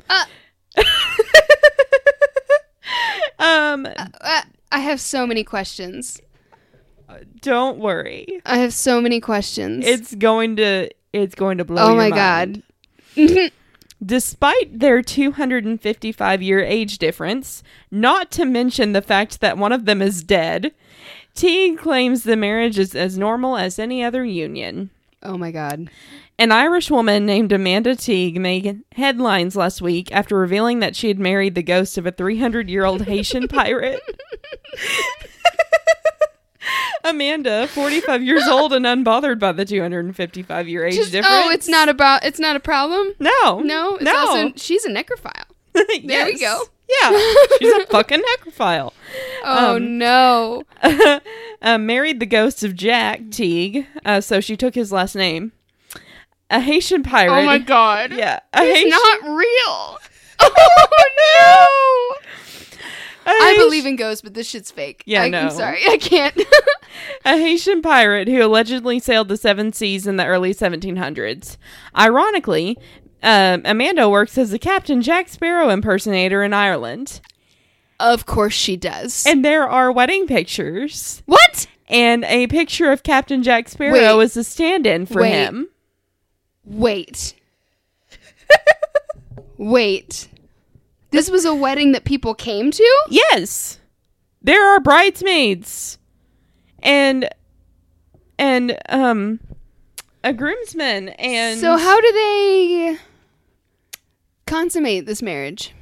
Uh. 0.09 0.25
um, 3.39 3.87
Uh, 4.21 4.43
I 4.73 4.79
have 4.81 5.01
so 5.01 5.27
many 5.27 5.45
questions. 5.45 6.21
don't 7.41 7.79
worry. 7.79 8.41
I 8.45 8.59
have 8.59 8.73
so 8.75 9.01
many 9.01 9.21
questions. 9.21 9.87
It's 9.87 10.15
going 10.15 10.57
to 10.57 10.91
it's 11.13 11.35
going 11.35 11.59
to 11.59 11.65
blow 11.65 11.83
oh 11.83 11.89
your 11.89 11.97
my 11.97 12.11
mind. 12.11 12.63
god. 13.17 13.53
Despite 14.05 14.79
their 14.79 15.01
255 15.01 16.43
year 16.43 16.61
age 16.63 16.99
difference, 16.99 17.63
not 17.91 18.31
to 18.33 18.45
mention 18.45 18.93
the 18.93 19.01
fact 19.01 19.41
that 19.41 19.57
one 19.57 19.73
of 19.73 19.87
them 19.87 20.03
is 20.03 20.23
dead, 20.23 20.73
Teague 21.35 21.79
claims 21.79 22.23
the 22.25 22.37
marriage 22.37 22.79
is 22.79 22.95
as 22.95 23.17
normal 23.17 23.57
as 23.57 23.79
any 23.79 24.05
other 24.05 24.25
union. 24.25 24.91
Oh 25.23 25.37
my 25.39 25.51
god. 25.51 25.91
An 26.39 26.53
Irish 26.53 26.91
woman 26.91 27.27
named 27.27 27.51
Amanda 27.53 27.97
Teague 27.97 28.39
made 28.41 28.83
headlines 28.93 29.57
last 29.57 29.81
week 29.83 30.13
after 30.13 30.37
revealing 30.37 30.81
that 30.81 30.95
she 30.95 31.09
had 31.09 31.19
married 31.19 31.55
the 31.55 31.63
ghost 31.63 31.99
of 31.99 32.07
a 32.07 32.13
300 32.13 32.69
year 32.69 32.85
old 32.85 33.03
Haitian 33.03 33.49
pirate. 33.49 34.01
Amanda, 37.05 37.69
45 37.69 38.23
years 38.23 38.47
old 38.49 38.73
and 38.73 38.85
unbothered 38.85 39.39
by 39.39 39.53
the 39.53 39.65
255 39.65 40.69
year 40.69 40.85
age 40.85 40.95
Just- 40.97 41.11
oh, 41.11 41.13
difference. 41.13 41.35
oh, 41.47 41.51
it's 41.51 41.69
not 41.69 41.89
about. 41.89 42.25
It's 42.25 42.41
not 42.41 42.57
a 42.57 42.61
problem. 42.61 43.13
No. 43.21 43.61
No, 43.61 43.95
it's 43.97 44.05
no. 44.05 44.17
also 44.17 44.53
she's 44.57 44.85
a 44.85 44.91
necrophile. 44.91 45.45
There 46.05 46.25
we 46.27 46.39
go. 46.39 46.63
Yeah. 46.89 47.11
She's 47.59 47.73
a 47.73 47.87
fucking 47.87 48.23
necrophile. 48.23 48.93
Oh 49.45 49.77
Um, 49.77 49.99
no. 49.99 50.63
uh, 51.63 51.79
married 51.79 52.21
the 52.21 52.27
ghost 52.27 52.63
of 52.63 52.75
Jack 52.77 53.31
Teague, 53.31 53.87
uh, 54.05 54.21
so 54.21 54.41
she 54.41 54.57
took 54.57 54.75
his 54.75 54.93
last 54.93 55.15
name. 55.17 55.53
A 56.51 56.61
Haitian 56.61 57.03
pirate. 57.03 57.43
Oh 57.43 57.45
my 57.45 57.59
god. 57.59 58.13
Yeah. 58.13 58.39
A 58.53 58.61
He's 58.65 58.75
Haitian- 58.77 58.91
not 58.91 59.23
real. 59.37 59.99
Oh 60.39 62.19
no. 62.21 62.27
I 63.29 63.57
believe 63.59 63.87
in 63.87 63.97
ghosts, 63.97 64.23
but 64.23 64.35
this 64.35 64.47
shit's 64.49 64.71
fake. 64.71 65.03
Yeah, 65.07 65.23
I, 65.23 65.29
no. 65.31 65.41
I'm 65.41 65.51
sorry. 65.51 65.81
I 65.89 65.97
can't. 65.99 66.39
a 67.25 67.37
Haitian 67.39 67.83
pirate 67.83 68.29
who 68.29 68.45
allegedly 68.45 69.01
sailed 69.01 69.29
the 69.29 69.37
seven 69.37 69.73
seas 69.73 70.07
in 70.07 70.17
the 70.17 70.25
early 70.27 70.55
1700s. 70.55 71.57
Ironically, 71.99 72.79
um, 73.23 73.63
Amanda 73.65 74.09
works 74.09 74.37
as 74.39 74.53
a 74.53 74.59
Captain 74.59 75.03
Jack 75.03 75.29
Sparrow 75.29 75.69
impersonator 75.71 76.43
in 76.43 76.53
Ireland. 76.53 77.21
of 77.99 78.27
course 78.27 78.55
she 78.55 78.77
does. 78.77 79.25
And 79.27 79.45
there 79.45 79.69
are 79.69 79.91
wedding 79.93 80.27
pictures. 80.27 81.23
what? 81.27 81.67
And 81.89 82.25
a 82.25 82.47
picture 82.49 82.91
of 82.91 83.03
Captain 83.03 83.43
Jack 83.43 83.69
Sparrow 83.69 83.93
Wait. 84.19 84.23
as 84.25 84.37
a 84.37 84.45
stand 84.45 84.87
in 84.87 85.07
for 85.07 85.23
Wait. 85.23 85.31
him. 85.33 85.69
Wait. 86.65 87.35
Wait. 89.57 90.29
This 91.11 91.31
was 91.31 91.45
a 91.45 91.55
wedding 91.55 91.93
that 91.93 92.05
people 92.05 92.35
came 92.35 92.71
to? 92.71 93.01
Yes. 93.09 93.79
There 94.43 94.65
are 94.75 94.81
bridesmaids. 94.81 95.99
And 96.83 97.29
and 98.39 98.79
um 98.91 99.41
a 100.27 100.33
groomsman 100.33 101.11
and 101.11 101.59
So 101.61 101.77
how 101.77 102.01
do 102.01 102.13
they 102.13 102.99
consummate 104.47 105.07
this 105.07 105.23
marriage? 105.23 105.73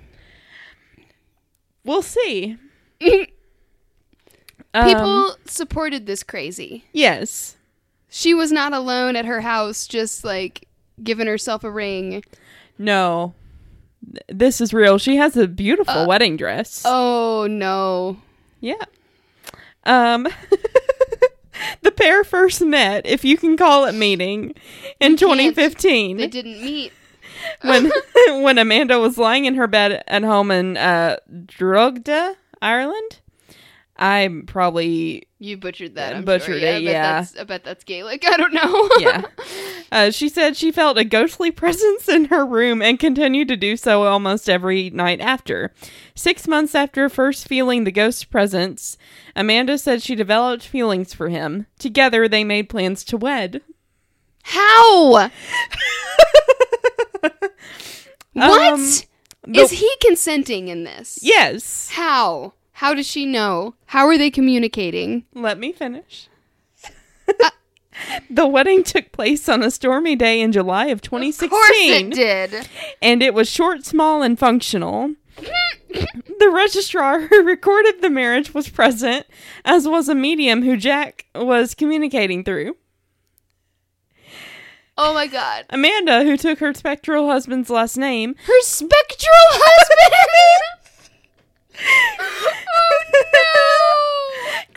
we'll 1.85 2.03
see. 2.03 2.57
People 3.01 3.31
Um, 4.75 5.33
supported 5.47 6.07
this 6.07 6.23
crazy. 6.23 6.85
yes. 6.93 7.57
She 8.09 8.33
was 8.33 8.53
not 8.53 8.73
alone 8.73 9.17
at 9.17 9.25
her 9.25 9.41
house 9.41 9.87
just 9.89 10.25
like 10.25 10.69
giving 11.03 11.27
herself 11.27 11.65
a 11.65 11.71
ring. 11.71 12.23
No. 12.79 13.35
This 14.29 14.61
is 14.61 14.73
real. 14.73 14.99
She 14.99 15.17
has 15.17 15.37
a 15.37 15.49
beautiful 15.49 15.93
Uh, 16.03 16.07
wedding 16.07 16.37
dress. 16.37 16.83
Oh 16.85 17.47
no. 17.51 18.19
Yeah. 18.61 18.85
Um 19.85 20.29
The 21.83 21.93
pair 21.93 22.25
first 22.25 22.61
met, 22.63 23.07
if 23.07 23.25
you 23.25 23.37
can 23.37 23.57
call 23.57 23.85
it 23.85 23.95
meeting, 23.95 24.55
in 25.01 25.17
can't. 25.17 25.19
2015 25.19 26.17
They 26.17 26.27
didn't 26.27 26.63
meet. 26.63 26.93
when 27.63 27.91
when 28.43 28.59
Amanda 28.59 28.99
was 28.99 29.19
lying 29.19 29.45
in 29.45 29.55
her 29.55 29.67
bed 29.67 30.03
at 30.07 30.23
home 30.23 30.51
in 30.51 30.77
uh, 30.77 31.17
Drogheda, 31.47 32.37
Ireland. 32.63 33.21
I'm 33.97 34.45
probably 34.47 35.29
You 35.39 35.57
butchered 35.57 35.95
that. 35.95 36.17
I'm 36.17 36.25
butchered 36.25 36.61
sure. 36.61 36.69
it, 36.69 36.75
I 36.75 36.79
yeah. 36.79 37.21
That's, 37.21 37.37
I 37.39 37.45
bet 37.45 37.63
that's 37.63 37.85
Gaelic. 37.85 38.25
I 38.27 38.37
don't 38.37 38.53
know. 38.53 38.91
yeah. 38.99 39.23
Uh, 39.95 40.11
she 40.11 40.29
said 40.29 40.57
she 40.57 40.73
felt 40.73 40.99
a 40.99 41.05
ghostly 41.05 41.51
presence 41.53 42.09
in 42.09 42.25
her 42.25 42.45
room 42.45 42.83
and 42.83 42.99
continued 42.99 43.47
to 43.47 43.57
do 43.57 43.77
so 43.77 44.03
almost 44.03 44.51
every 44.51 44.91
night 44.91 45.21
after. 45.21 45.73
Six 46.17 46.49
months 46.49 46.75
after 46.75 47.09
first 47.09 47.47
feeling 47.47 47.85
the 47.85 47.93
ghost 47.93 48.29
presence, 48.29 48.99
Amanda 49.37 49.79
said 49.79 50.03
she 50.03 50.17
developed 50.17 50.67
feelings 50.67 51.15
for 51.15 51.29
him. 51.29 51.67
Together, 51.79 52.27
they 52.27 52.43
made 52.43 52.69
plans 52.69 53.05
to 53.05 53.17
wed. 53.17 53.63
How? 54.43 55.11
what? 58.33 58.73
Um, 58.75 58.81
Is 59.55 59.71
he 59.71 59.91
consenting 60.01 60.67
in 60.67 60.83
this? 60.83 61.21
Yes. 61.23 61.91
How? 61.93 62.55
How 62.73 62.95
does 62.95 63.07
she 63.07 63.25
know? 63.27 63.77
How 63.87 64.09
are 64.09 64.19
they 64.19 64.33
communicating? 64.33 65.25
Let 65.35 65.57
me 65.57 65.71
finish. 65.71 66.29
The 68.31 68.47
wedding 68.47 68.83
took 68.85 69.13
place 69.13 69.49
on 69.49 69.63
a 69.63 69.71
stormy 69.71 70.17
day 70.17 70.41
in 70.41 70.53
July 70.53 70.87
of 70.87 71.01
2016. 71.03 71.47
Of 71.47 71.51
course 71.51 71.71
it 71.79 72.13
did. 72.13 72.69
and 73.03 73.23
it 73.23 73.35
was 73.35 73.49
short, 73.49 73.85
small, 73.85 74.23
and 74.23 74.39
functional. 74.39 75.15
the 75.39 76.51
registrar 76.53 77.21
who 77.29 77.43
recorded 77.43 78.01
the 78.01 78.11
marriage 78.11 78.55
was 78.55 78.69
present, 78.69 79.27
as 79.65 79.87
was 79.89 80.09
a 80.09 80.15
medium 80.15 80.63
who 80.63 80.77
Jack 80.77 81.27
was 81.35 81.75
communicating 81.75 82.45
through. 82.45 82.77
Oh 84.97 85.13
my 85.13 85.27
god. 85.27 85.65
Amanda, 85.71 86.23
who 86.23 86.37
took 86.37 86.61
her 86.61 86.73
spectral 86.73 87.27
husband's 87.27 87.69
last 87.69 87.97
name, 87.97 88.37
Her 88.47 88.61
spectral 88.63 89.33
husband. 89.51 90.15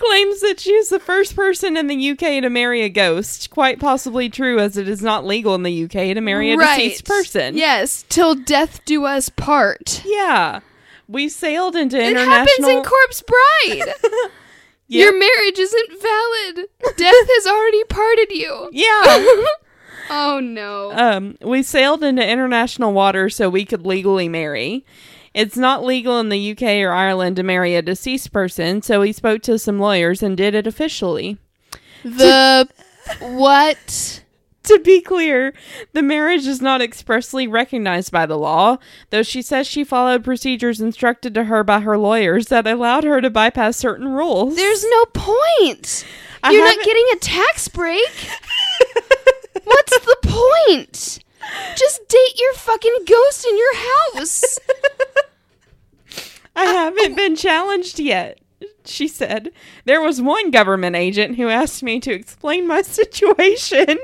claims 0.08 0.42
that 0.42 0.60
she 0.60 0.72
is 0.74 0.90
the 0.90 1.00
first 1.00 1.36
person 1.36 1.78
in 1.78 1.88
the 1.88 2.10
UK 2.12 2.20
to 2.42 2.50
marry 2.50 2.82
a 2.84 2.90
ghost. 2.90 3.50
Quite 3.50 3.80
possibly 3.80 4.30
true, 4.30 4.60
as 4.60 4.78
it 4.78 4.88
is 4.88 5.02
not 5.02 5.26
legal 5.26 5.56
in 5.56 5.64
the 5.64 5.84
UK 5.86 5.92
to 6.16 6.22
marry 6.22 6.52
a 6.52 6.58
right. 6.58 6.78
deceased 6.78 7.06
person. 7.06 7.56
Yes, 7.58 8.06
till 8.10 8.36
death 8.36 8.84
do 8.86 9.06
us 9.06 9.30
part. 9.30 10.02
Yeah. 10.06 10.62
We 11.08 11.30
sailed 11.30 11.76
into 11.76 11.98
It 11.98 12.12
international. 12.12 12.36
happens 12.36 12.68
in 12.68 12.84
Corpse 12.84 13.22
Bride. 13.24 13.94
Yeah. 14.90 15.04
Your 15.04 15.20
marriage 15.20 15.60
isn't 15.60 15.90
valid. 16.02 16.68
Death 16.96 17.14
has 17.28 17.46
already 17.46 17.84
parted 17.86 18.32
you. 18.32 18.70
yeah. 18.72 19.28
Oh 20.10 20.40
no. 20.40 20.94
Um, 20.94 21.38
we 21.42 21.62
sailed 21.62 22.02
into 22.02 22.26
international 22.26 22.94
waters 22.94 23.36
so 23.36 23.50
we 23.50 23.66
could 23.66 23.86
legally 23.86 24.30
marry. 24.30 24.86
It's 25.38 25.56
not 25.56 25.86
legal 25.86 26.20
in 26.20 26.30
the 26.30 26.52
UK 26.52 26.64
or 26.84 26.90
Ireland 26.90 27.36
to 27.36 27.44
marry 27.44 27.76
a 27.76 27.84
deceased 27.84 28.34
person, 28.34 28.82
so 28.82 29.04
he 29.04 29.14
spoke 29.14 29.44
to 29.44 29.60
some 29.60 29.78
lawyers 29.78 30.24
and 30.24 30.36
did 30.36 30.56
it 30.56 30.66
officially. 30.66 31.38
the 32.04 32.68
What? 33.20 34.24
To 34.64 34.80
be 34.80 35.00
clear, 35.00 35.54
the 35.94 36.02
marriage 36.02 36.48
is 36.48 36.60
not 36.60 36.82
expressly 36.82 37.48
recognized 37.48 38.12
by 38.12 38.26
the 38.26 38.36
law, 38.36 38.78
though 39.12 39.22
she 39.22 39.44
says 39.44 39.68
she 39.68 39.84
followed 39.84 40.24
procedures 40.24 40.82
instructed 40.82 41.36
to 41.36 41.44
her 41.44 41.64
by 41.64 41.82
her 41.82 42.00
lawyers 42.00 42.48
that 42.48 42.66
allowed 42.66 43.04
her 43.04 43.22
to 43.22 43.30
bypass 43.30 43.78
certain 43.78 44.08
rules. 44.08 44.56
There's 44.56 44.84
no 44.84 45.06
point. 45.14 46.04
I 46.44 46.52
You're 46.52 46.66
not 46.66 46.84
getting 46.84 47.06
a 47.14 47.20
tax 47.20 47.68
break. 47.68 48.10
What's 49.64 50.00
the 50.00 50.18
point? 50.24 51.20
Just 51.76 52.08
date 52.08 52.40
your 52.40 52.54
fucking 52.54 52.98
ghost 53.06 53.46
in 53.46 53.56
your 53.56 53.76
house. 53.76 54.60
I 57.08 57.10
haven't 57.10 57.24
been 57.26 57.36
challenged 57.38 58.00
yet, 58.00 58.40
she 58.86 59.08
said. 59.08 59.52
There 59.86 60.02
was 60.02 60.22
one 60.22 60.52
government 60.52 60.96
agent 60.98 61.38
who 61.38 61.48
asked 61.48 61.82
me 61.84 62.00
to 62.02 62.12
explain 62.14 62.68
my 62.68 62.82
situation, 62.84 63.98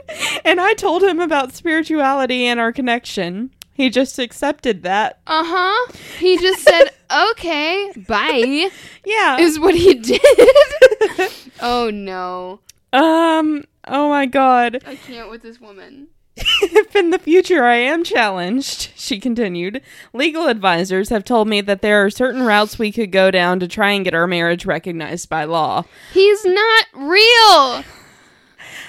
and 0.45 0.61
I 0.61 0.73
told 0.73 1.03
him 1.03 1.19
about 1.19 1.53
spirituality 1.53 2.45
and 2.45 2.59
our 2.59 2.71
connection. 2.71 3.51
He 3.73 3.89
just 3.89 4.19
accepted 4.19 4.83
that. 4.83 5.19
Uh 5.27 5.43
huh. 5.45 5.91
He 6.19 6.37
just 6.37 6.61
said, 6.61 6.91
okay, 7.31 7.91
bye, 8.07 8.69
Yeah. 9.03 9.37
is 9.39 9.59
what 9.59 9.75
he 9.75 9.95
did. 9.95 10.21
oh 11.61 11.89
no. 11.91 12.59
um, 12.93 13.65
oh 13.87 14.09
my 14.09 14.27
god. 14.27 14.81
I 14.85 14.95
can't 14.95 15.29
with 15.29 15.41
this 15.41 15.59
woman. 15.59 16.07
if 16.37 16.95
in 16.95 17.11
the 17.11 17.19
future 17.19 17.63
I 17.63 17.75
am 17.75 18.03
challenged, 18.03 18.91
she 18.95 19.19
continued, 19.19 19.81
legal 20.13 20.47
advisors 20.47 21.09
have 21.09 21.23
told 21.23 21.47
me 21.47 21.61
that 21.61 21.81
there 21.81 22.03
are 22.03 22.09
certain 22.09 22.43
routes 22.43 22.79
we 22.79 22.91
could 22.91 23.11
go 23.11 23.29
down 23.29 23.59
to 23.59 23.67
try 23.67 23.91
and 23.91 24.03
get 24.03 24.15
our 24.15 24.25
marriage 24.25 24.65
recognized 24.65 25.29
by 25.29 25.43
law. 25.43 25.83
He's 26.11 26.43
not 26.43 26.85
real. 26.93 27.83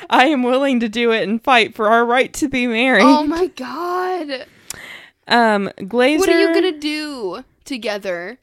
I 0.09 0.27
am 0.27 0.43
willing 0.43 0.81
to 0.81 0.89
do 0.89 1.13
it 1.13 1.29
and 1.29 1.43
fight 1.43 1.75
for 1.75 1.89
our 1.89 2.05
right 2.05 2.33
to 2.35 2.49
be 2.49 2.67
married. 2.67 3.05
Oh 3.05 3.25
my 3.25 3.49
god. 3.49 4.47
Um, 5.29 5.71
Glazer. 5.79 6.19
What 6.19 6.29
are 6.29 6.41
you 6.41 6.55
gonna 6.55 6.79
do 6.79 7.45
together? 7.65 8.39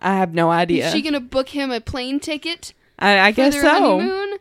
I 0.00 0.14
have 0.14 0.34
no 0.34 0.50
idea. 0.50 0.86
Is 0.86 0.92
she 0.92 1.02
gonna 1.02 1.20
book 1.20 1.50
him 1.50 1.70
a 1.70 1.80
plane 1.80 2.20
ticket 2.20 2.72
I, 2.98 3.18
I 3.18 3.30
guess 3.32 3.60
so. 3.60 3.68
honeymoon? 3.68 4.38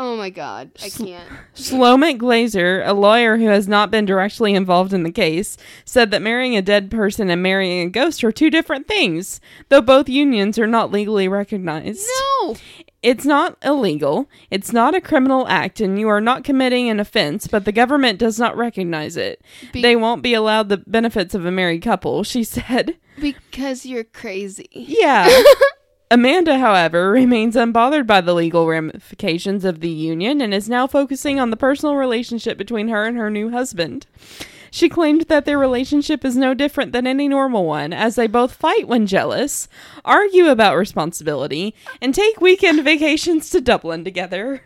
Oh 0.00 0.16
my 0.16 0.30
god, 0.30 0.70
I 0.80 0.90
can't. 0.90 1.28
Slomek 1.56 2.18
Glazer, 2.18 2.86
a 2.86 2.94
lawyer 2.94 3.36
who 3.36 3.46
has 3.48 3.66
not 3.66 3.90
been 3.90 4.04
directly 4.04 4.54
involved 4.54 4.92
in 4.92 5.02
the 5.02 5.10
case, 5.10 5.56
said 5.84 6.12
that 6.12 6.22
marrying 6.22 6.56
a 6.56 6.62
dead 6.62 6.88
person 6.88 7.28
and 7.28 7.42
marrying 7.42 7.88
a 7.88 7.90
ghost 7.90 8.22
are 8.22 8.30
two 8.30 8.48
different 8.48 8.86
things, 8.86 9.40
though 9.70 9.80
both 9.80 10.08
unions 10.08 10.56
are 10.56 10.68
not 10.68 10.92
legally 10.92 11.26
recognized. 11.26 12.06
No. 12.42 12.54
It's 13.02 13.24
not 13.24 13.58
illegal, 13.64 14.28
it's 14.52 14.72
not 14.72 14.94
a 14.94 15.00
criminal 15.00 15.48
act, 15.48 15.80
and 15.80 15.98
you 15.98 16.08
are 16.08 16.20
not 16.20 16.44
committing 16.44 16.88
an 16.88 17.00
offense, 17.00 17.48
but 17.48 17.64
the 17.64 17.72
government 17.72 18.20
does 18.20 18.38
not 18.38 18.56
recognize 18.56 19.16
it. 19.16 19.42
Be- 19.72 19.82
they 19.82 19.96
won't 19.96 20.22
be 20.22 20.34
allowed 20.34 20.68
the 20.68 20.78
benefits 20.78 21.34
of 21.34 21.44
a 21.44 21.50
married 21.50 21.82
couple, 21.82 22.22
she 22.22 22.44
said. 22.44 22.96
Because 23.20 23.84
you're 23.84 24.04
crazy. 24.04 24.68
Yeah. 24.70 25.28
Amanda, 26.10 26.58
however, 26.58 27.10
remains 27.12 27.54
unbothered 27.56 28.06
by 28.06 28.20
the 28.20 28.34
legal 28.34 28.66
ramifications 28.66 29.64
of 29.64 29.80
the 29.80 29.90
union 29.90 30.40
and 30.40 30.54
is 30.54 30.68
now 30.68 30.86
focusing 30.86 31.38
on 31.38 31.50
the 31.50 31.56
personal 31.56 31.96
relationship 31.96 32.56
between 32.56 32.88
her 32.88 33.04
and 33.04 33.16
her 33.16 33.30
new 33.30 33.50
husband. 33.50 34.06
She 34.70 34.88
claimed 34.90 35.22
that 35.22 35.44
their 35.46 35.58
relationship 35.58 36.24
is 36.24 36.36
no 36.36 36.52
different 36.52 36.92
than 36.92 37.06
any 37.06 37.26
normal 37.26 37.64
one, 37.64 37.92
as 37.94 38.16
they 38.16 38.26
both 38.26 38.52
fight 38.52 38.86
when 38.86 39.06
jealous, 39.06 39.66
argue 40.04 40.48
about 40.48 40.76
responsibility, 40.76 41.74
and 42.02 42.14
take 42.14 42.40
weekend 42.40 42.84
vacations 42.84 43.48
to 43.50 43.62
Dublin 43.62 44.04
together. 44.04 44.62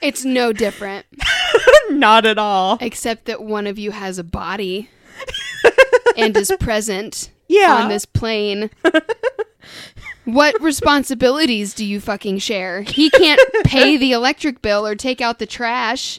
It's 0.00 0.24
no 0.24 0.52
different, 0.52 1.06
Not 1.90 2.24
at 2.24 2.38
all. 2.38 2.78
except 2.80 3.24
that 3.24 3.42
one 3.42 3.66
of 3.66 3.78
you 3.78 3.90
has 3.90 4.18
a 4.18 4.24
body 4.24 4.90
and 6.16 6.36
is 6.36 6.52
present 6.60 7.30
Yeah. 7.48 7.74
on 7.82 7.88
this 7.88 8.04
plane. 8.04 8.70
What 10.24 10.60
responsibilities 10.60 11.72
do 11.74 11.84
you 11.84 12.00
fucking 12.00 12.38
share? 12.38 12.82
He 12.82 13.10
can't 13.10 13.40
pay 13.64 13.96
the 13.96 14.12
electric 14.12 14.60
bill 14.62 14.86
or 14.86 14.94
take 14.94 15.20
out 15.20 15.38
the 15.38 15.46
trash. 15.46 16.18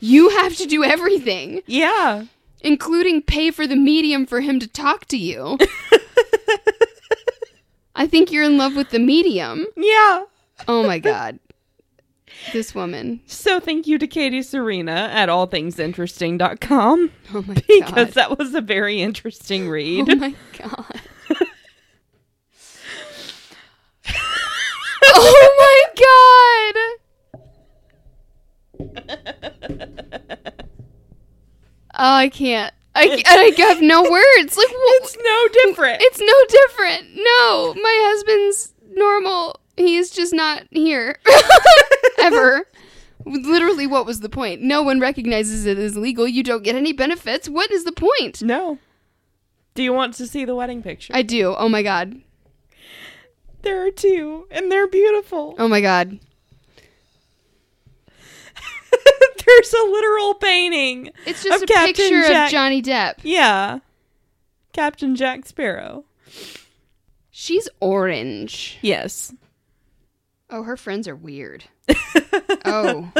You 0.00 0.28
have 0.30 0.56
to 0.56 0.66
do 0.66 0.84
everything, 0.84 1.62
Yeah. 1.66 2.24
including 2.60 3.22
pay 3.22 3.50
for 3.50 3.66
the 3.66 3.74
medium 3.76 4.26
for 4.26 4.40
him 4.40 4.60
to 4.60 4.66
talk 4.66 5.06
to 5.06 5.16
you. 5.16 5.58
I 7.96 8.06
think 8.06 8.30
you're 8.30 8.44
in 8.44 8.56
love 8.58 8.76
with 8.76 8.90
the 8.90 8.98
medium. 9.00 9.66
Yeah. 9.76 10.22
Oh 10.68 10.84
my 10.86 10.98
god. 10.98 11.38
This 12.52 12.72
woman. 12.74 13.20
So 13.26 13.58
thank 13.58 13.86
you 13.88 13.98
to 13.98 14.06
Katie 14.06 14.42
Serena 14.42 15.10
at 15.12 15.28
allthingsinteresting.com 15.28 17.10
Oh 17.34 17.42
my 17.42 17.54
god. 17.54 17.64
because 17.66 18.06
god. 18.06 18.14
that 18.14 18.38
was 18.38 18.54
a 18.54 18.60
very 18.60 19.00
interesting 19.02 19.68
read. 19.68 20.08
Oh 20.08 20.14
my 20.14 20.34
god. 20.56 21.00
oh 25.14 25.54
my 25.58 26.84
god. 28.78 28.87
Oh, 32.00 32.14
I 32.14 32.28
can't. 32.28 32.72
I, 32.94 33.22
I 33.26 33.54
have 33.62 33.80
no 33.80 34.02
words. 34.10 34.56
Like 34.56 34.68
what? 34.68 35.02
It's 35.02 35.16
no 35.16 35.48
different. 35.64 35.98
It's 36.02 36.20
no 36.20 36.26
different. 36.48 37.16
No, 37.16 37.74
my 37.74 38.00
husband's 38.06 38.74
normal. 38.96 39.60
He's 39.76 40.10
just 40.10 40.32
not 40.32 40.64
here 40.70 41.16
ever. 42.20 42.66
Literally, 43.24 43.86
what 43.86 44.06
was 44.06 44.20
the 44.20 44.28
point? 44.28 44.62
No 44.62 44.82
one 44.82 45.00
recognizes 45.00 45.66
it 45.66 45.78
as 45.78 45.96
legal. 45.96 46.26
You 46.26 46.42
don't 46.42 46.62
get 46.64 46.74
any 46.76 46.92
benefits. 46.92 47.48
What 47.48 47.70
is 47.70 47.84
the 47.84 47.92
point? 47.92 48.42
no. 48.42 48.78
Do 49.74 49.84
you 49.84 49.92
want 49.92 50.14
to 50.14 50.26
see 50.26 50.44
the 50.44 50.56
wedding 50.56 50.82
picture? 50.82 51.14
I 51.14 51.22
do. 51.22 51.54
Oh 51.56 51.68
my 51.68 51.84
god. 51.84 52.20
there 53.62 53.86
are 53.86 53.92
two, 53.92 54.48
and 54.50 54.72
they're 54.72 54.88
beautiful. 54.88 55.54
Oh 55.56 55.68
my 55.68 55.80
god. 55.80 56.18
There's 59.48 59.72
a 59.72 59.84
literal 59.90 60.34
painting. 60.34 61.10
It's 61.26 61.42
just 61.42 61.64
a 61.64 61.66
Captain 61.66 61.94
picture 61.94 62.22
Jack- 62.28 62.46
of 62.48 62.52
Johnny 62.52 62.82
Depp. 62.82 63.14
Yeah. 63.22 63.78
Captain 64.72 65.16
Jack 65.16 65.46
Sparrow. 65.46 66.04
She's 67.30 67.68
orange. 67.80 68.78
Yes. 68.82 69.32
Oh, 70.50 70.62
her 70.64 70.76
friends 70.76 71.08
are 71.08 71.16
weird. 71.16 71.64
Oh. 72.64 73.10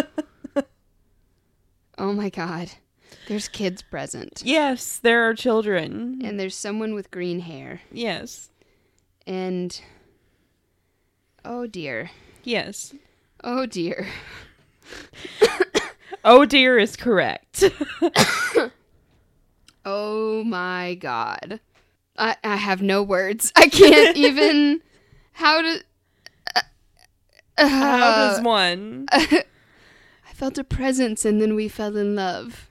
Oh 1.96 2.12
my 2.12 2.28
god. 2.28 2.70
There's 3.26 3.48
kids 3.48 3.82
present. 3.82 4.42
Yes, 4.44 4.98
there 4.98 5.28
are 5.28 5.34
children. 5.34 6.20
And 6.22 6.38
there's 6.38 6.54
someone 6.54 6.94
with 6.94 7.10
green 7.10 7.40
hair. 7.40 7.80
Yes. 7.90 8.50
And 9.26 9.80
oh 11.44 11.66
dear. 11.66 12.10
Yes. 12.44 12.94
Oh 13.42 13.66
dear. 13.66 14.06
Oh 16.24 16.44
dear 16.44 16.78
is 16.78 16.96
correct. 16.96 17.64
Oh 19.90 20.44
my 20.44 20.96
god. 20.96 21.60
I 22.18 22.36
I 22.44 22.56
have 22.56 22.82
no 22.82 23.02
words. 23.02 23.50
I 23.56 23.68
can't 23.68 24.16
even 24.18 24.82
how 25.32 25.62
to 25.62 25.82
uh, 26.54 26.60
How 27.56 28.34
does 28.34 28.42
one? 28.42 29.06
I 29.10 29.44
felt 30.34 30.58
a 30.58 30.64
presence 30.64 31.24
and 31.24 31.40
then 31.40 31.54
we 31.54 31.68
fell 31.68 31.96
in 31.96 32.14
love. 32.14 32.68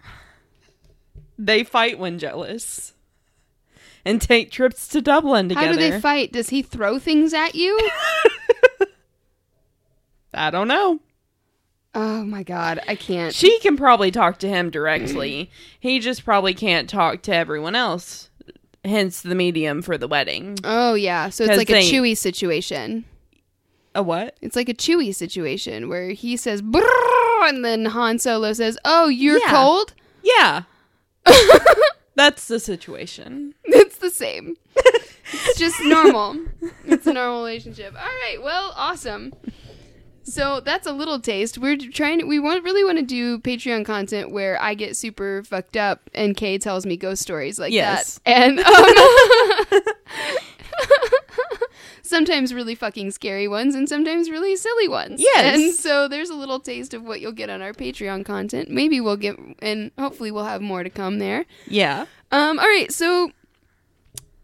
They 1.39 1.63
fight 1.63 1.97
when 1.97 2.19
jealous. 2.19 2.93
And 4.05 4.21
take 4.21 4.51
trips 4.51 4.87
to 4.89 5.01
Dublin 5.01 5.49
together. 5.49 5.65
How 5.65 5.73
do 5.73 5.79
they 5.79 5.99
fight? 5.99 6.31
Does 6.31 6.49
he 6.49 6.61
throw 6.61 6.99
things 6.99 7.33
at 7.33 7.55
you? 7.55 7.89
I 10.35 10.51
don't 10.51 10.67
know. 10.67 10.99
Oh 11.99 12.23
my 12.23 12.43
god, 12.43 12.79
I 12.87 12.93
can't. 12.93 13.33
She 13.33 13.57
can 13.59 13.75
probably 13.75 14.11
talk 14.11 14.37
to 14.39 14.47
him 14.47 14.69
directly. 14.69 15.49
he 15.79 15.97
just 15.99 16.23
probably 16.23 16.53
can't 16.53 16.87
talk 16.87 17.23
to 17.23 17.33
everyone 17.33 17.73
else. 17.73 18.29
Hence 18.85 19.21
the 19.21 19.33
medium 19.33 19.81
for 19.81 19.97
the 19.97 20.07
wedding. 20.07 20.59
Oh 20.63 20.93
yeah, 20.93 21.29
so 21.29 21.43
it's 21.43 21.57
like 21.57 21.71
a 21.71 21.73
they- 21.73 21.91
Chewie 21.91 22.15
situation. 22.15 23.05
A 23.95 24.03
what? 24.03 24.37
It's 24.43 24.55
like 24.55 24.69
a 24.69 24.75
Chewie 24.75 25.15
situation 25.15 25.89
where 25.89 26.11
he 26.11 26.37
says 26.37 26.61
and 26.61 27.65
then 27.65 27.85
Han 27.85 28.19
Solo 28.19 28.53
says, 28.53 28.77
"Oh, 28.85 29.07
you're 29.07 29.39
Yeah. 29.39 29.49
cold." 29.51 29.93
Yeah. 30.21 30.63
That's 32.15 32.47
the 32.47 32.59
situation. 32.59 33.53
It's 33.63 33.97
the 33.97 34.09
same. 34.11 34.55
it's 34.75 35.57
just 35.57 35.79
normal. 35.83 36.35
It's 36.85 37.07
a 37.07 37.13
normal 37.13 37.39
relationship. 37.39 37.93
All 37.95 38.01
right. 38.05 38.37
Well, 38.43 38.73
awesome. 38.75 39.33
So 40.29 40.59
that's 40.59 40.85
a 40.85 40.91
little 40.91 41.19
taste. 41.21 41.57
We're 41.57 41.77
trying. 41.77 42.27
We 42.27 42.37
want 42.37 42.63
really 42.63 42.83
want 42.83 42.97
to 42.97 43.03
do 43.05 43.39
Patreon 43.39 43.85
content 43.85 44.29
where 44.31 44.61
I 44.61 44.73
get 44.73 44.97
super 44.97 45.41
fucked 45.43 45.77
up 45.77 46.01
and 46.13 46.35
Kay 46.35 46.57
tells 46.57 46.85
me 46.85 46.97
ghost 46.97 47.21
stories 47.21 47.57
like 47.57 47.71
Yes. 47.71 48.19
that. 48.25 48.31
And 48.31 48.59
um, 49.79 49.81
sometimes 52.01 52.53
really 52.53 52.75
fucking 52.75 53.11
scary 53.11 53.47
ones 53.47 53.73
and 53.75 53.87
sometimes 53.87 54.29
really 54.29 54.55
silly 54.55 54.87
ones. 54.87 55.21
Yes. 55.21 55.55
And 55.59 55.73
so 55.73 56.07
there's 56.07 56.29
a 56.29 56.35
little 56.35 56.59
taste 56.59 56.93
of 56.93 57.03
what 57.03 57.21
you'll 57.21 57.31
get 57.31 57.49
on 57.49 57.61
our 57.61 57.73
Patreon 57.73 58.25
content. 58.25 58.69
Maybe 58.69 58.99
we'll 58.99 59.17
get, 59.17 59.37
and 59.59 59.91
hopefully 59.97 60.31
we'll 60.31 60.43
have 60.45 60.61
more 60.61 60.83
to 60.83 60.89
come 60.89 61.19
there. 61.19 61.45
Yeah. 61.67 62.05
Um, 62.31 62.59
all 62.59 62.67
right, 62.67 62.91
so 62.91 63.31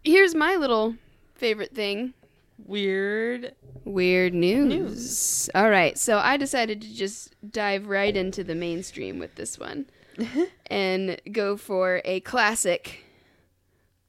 here's 0.02 0.34
my 0.34 0.56
little 0.56 0.96
favorite 1.34 1.74
thing 1.74 2.14
Weird. 2.58 3.54
weird 3.84 4.34
news. 4.34 5.50
All 5.54 5.68
right, 5.68 5.98
so 5.98 6.18
I 6.18 6.36
decided 6.36 6.80
to 6.82 6.94
just 6.94 7.34
dive 7.50 7.86
right 7.86 8.16
into 8.16 8.44
the 8.44 8.54
mainstream 8.54 9.18
with 9.18 9.34
this 9.34 9.58
one 9.58 9.86
and 10.66 11.20
go 11.30 11.56
for 11.56 12.00
a 12.04 12.20
classic 12.20 13.04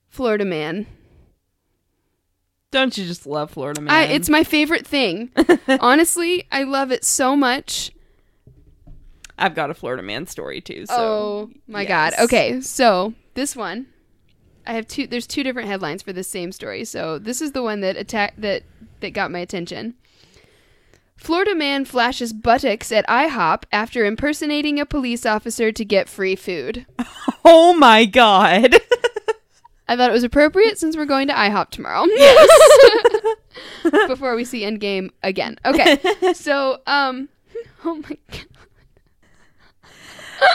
Florida 0.09 0.45
man. 0.45 0.87
Don't 2.71 2.97
you 2.97 3.05
just 3.05 3.25
love 3.25 3.51
Florida 3.51 3.81
man? 3.81 3.93
I, 3.93 4.03
it's 4.03 4.29
my 4.29 4.43
favorite 4.43 4.85
thing. 4.85 5.31
Honestly, 5.79 6.47
I 6.51 6.63
love 6.63 6.91
it 6.91 7.05
so 7.05 7.35
much. 7.35 7.91
I've 9.37 9.55
got 9.55 9.69
a 9.69 9.73
Florida 9.73 10.03
man 10.03 10.27
story 10.27 10.61
too. 10.61 10.85
So 10.85 10.95
oh 10.95 11.49
my 11.67 11.81
yes. 11.81 11.89
god. 11.89 12.23
Okay, 12.25 12.61
so 12.61 13.13
this 13.33 13.55
one 13.55 13.87
I 14.67 14.73
have 14.73 14.87
two 14.87 15.07
there's 15.07 15.27
two 15.27 15.43
different 15.43 15.67
headlines 15.67 16.01
for 16.01 16.13
this 16.13 16.27
same 16.27 16.51
story. 16.51 16.85
So 16.85 17.19
this 17.19 17.41
is 17.41 17.51
the 17.51 17.63
one 17.63 17.81
that 17.81 17.97
attack 17.97 18.33
that 18.37 18.63
that 18.99 19.11
got 19.11 19.31
my 19.31 19.39
attention. 19.39 19.95
Florida 21.17 21.55
man 21.55 21.85
flashes 21.85 22.33
buttocks 22.33 22.91
at 22.91 23.07
IHOP 23.07 23.63
after 23.71 24.05
impersonating 24.05 24.79
a 24.79 24.85
police 24.85 25.25
officer 25.25 25.71
to 25.71 25.85
get 25.85 26.09
free 26.09 26.35
food. 26.35 26.85
Oh 27.47 27.73
my 27.73 28.05
god. 28.05 28.73
I 29.87 29.95
thought 29.95 30.09
it 30.09 30.13
was 30.13 30.23
appropriate 30.23 30.79
since 30.79 30.97
we're 30.97 31.05
going 31.05 31.27
to 31.27 31.33
IHOP 31.35 31.69
tomorrow. 31.69 32.05
Yes. 32.15 34.07
Before 34.07 34.35
we 34.35 34.43
see 34.43 34.61
Endgame 34.63 35.11
again. 35.21 35.57
Okay. 35.63 35.99
So, 36.33 36.81
um 36.87 37.29
oh 37.85 37.95
my 37.95 38.17
god. 38.31 38.45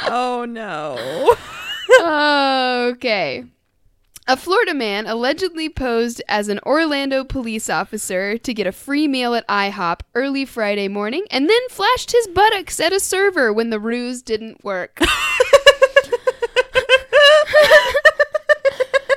oh 0.09 0.45
no. 0.45 1.37
Okay. 2.93 3.45
A 4.31 4.37
Florida 4.37 4.75
man 4.75 5.09
allegedly 5.09 5.69
posed 5.69 6.23
as 6.29 6.47
an 6.47 6.61
Orlando 6.65 7.25
police 7.25 7.69
officer 7.69 8.39
to 8.39 8.55
get 8.55 8.65
a 8.65 8.71
free 8.71 9.09
meal 9.09 9.35
at 9.35 9.45
IHOP 9.49 10.03
early 10.15 10.45
Friday 10.45 10.87
morning 10.87 11.27
and 11.33 11.51
then 11.51 11.61
flashed 11.69 12.13
his 12.13 12.29
buttocks 12.29 12.79
at 12.79 12.93
a 12.93 13.01
server 13.01 13.53
when 13.53 13.71
the 13.71 13.81
ruse 13.81 14.23
didn't 14.23 14.63
work. 14.63 15.01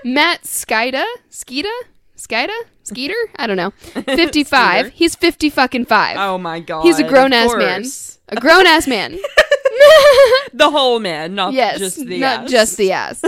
Matt 0.03 0.45
Skida? 0.45 1.05
Skida? 1.29 1.69
Skida? 2.17 2.57
Skeeter? 2.81 3.13
I 3.35 3.45
don't 3.45 3.57
know. 3.57 3.69
55. 4.05 4.93
He's 4.93 5.13
50 5.13 5.51
fucking 5.51 5.85
5. 5.85 6.17
Oh 6.17 6.39
my 6.39 6.59
god. 6.59 6.81
He's 6.81 6.97
a 6.97 7.07
grown 7.07 7.33
ass 7.33 7.53
man. 7.55 7.83
A 8.29 8.41
grown 8.41 8.65
ass 8.65 8.87
man. 8.87 9.19
The 10.53 10.71
whole 10.71 10.99
man, 10.99 11.35
not 11.35 11.53
yes, 11.53 11.77
just 11.77 12.05
the 12.05 12.19
not 12.19 12.45
ass. 12.45 12.51
just 12.51 12.77
the 12.77 12.91
ass. 12.91 13.23